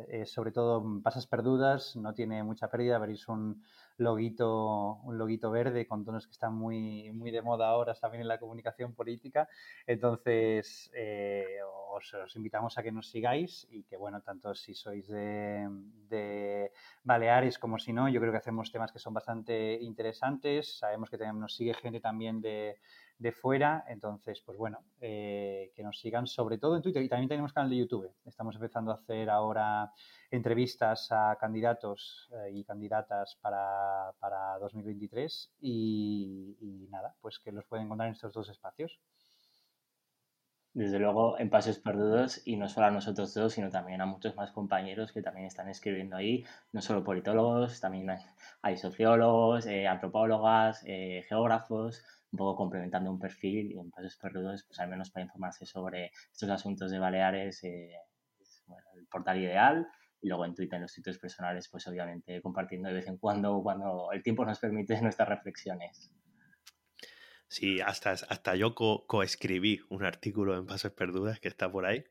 [0.09, 3.62] Eh, sobre todo Pasas Perdudas, no tiene mucha pérdida, veréis un
[4.01, 8.29] loguito, un loguito verde con tonos que están muy, muy de moda ahora también en
[8.29, 9.49] la comunicación política.
[9.87, 11.59] Entonces, eh,
[11.93, 15.69] os, invitamos a que nos sigáis y que, bueno, tanto si sois de,
[16.09, 16.73] de,
[17.05, 20.79] Baleares como si no, yo creo que hacemos temas que son bastante interesantes.
[20.79, 22.79] Sabemos que nos sigue gente también de,
[23.21, 23.85] de fuera.
[23.87, 27.71] Entonces, pues bueno, eh, que nos sigan sobre todo en Twitter y también tenemos canal
[27.71, 28.11] de YouTube.
[28.25, 29.93] Estamos empezando a hacer ahora
[30.31, 37.66] entrevistas a candidatos eh, y candidatas para, para 2023 y, y, nada, pues que los
[37.66, 38.99] pueden encontrar en estos dos espacios.
[40.73, 44.37] Desde luego, en Pasos Perdidos, y no solo a nosotros dos, sino también a muchos
[44.37, 48.09] más compañeros que también están escribiendo ahí, no solo politólogos, también
[48.62, 54.78] hay, sociólogos, eh, antropólogas, geógrafos, un poco complementando un perfil y en Pasos Perdidos, pues
[54.81, 57.93] al menos para informarse sobre estos asuntos de Baleares, eh,
[58.97, 59.87] el portal ideal.
[60.22, 63.62] Y luego en Twitter, en los sitios personales, pues obviamente compartiendo de vez en cuando,
[63.62, 66.12] cuando el tiempo nos permite nuestras reflexiones.
[67.49, 72.05] Sí, hasta, hasta yo coescribí un artículo en Pasos Perdudas que está por ahí.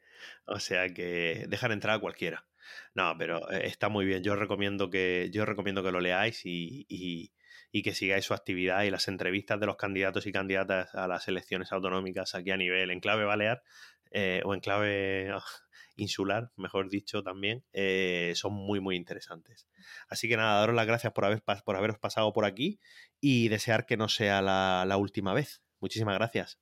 [0.46, 2.46] O sea que dejar entrar a cualquiera.
[2.94, 4.24] No, pero eh, está muy bien.
[4.24, 7.32] Yo recomiendo que, yo recomiendo que lo leáis y,
[7.72, 11.72] que sigáis su actividad y las entrevistas de los candidatos y candidatas a las elecciones
[11.72, 13.64] autonómicas aquí a nivel en clave balear
[14.12, 15.32] eh, o en clave
[15.96, 19.68] insular, mejor dicho, también, eh, son muy, muy interesantes.
[20.08, 22.80] Así que nada, daros las gracias por, haber, por haberos pasado por aquí
[23.20, 25.62] y desear que no sea la, última vez.
[25.80, 26.60] Muchísimas gracias.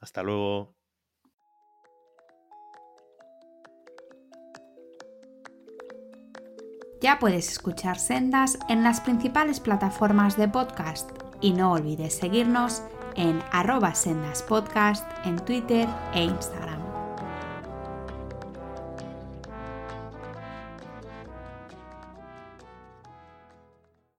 [0.00, 0.83] Hasta luego.
[7.00, 12.82] Ya puedes escuchar Sendas en las principales plataformas de podcast y no olvides seguirnos
[13.16, 16.83] en arroba sendaspodcast en Twitter e Instagram.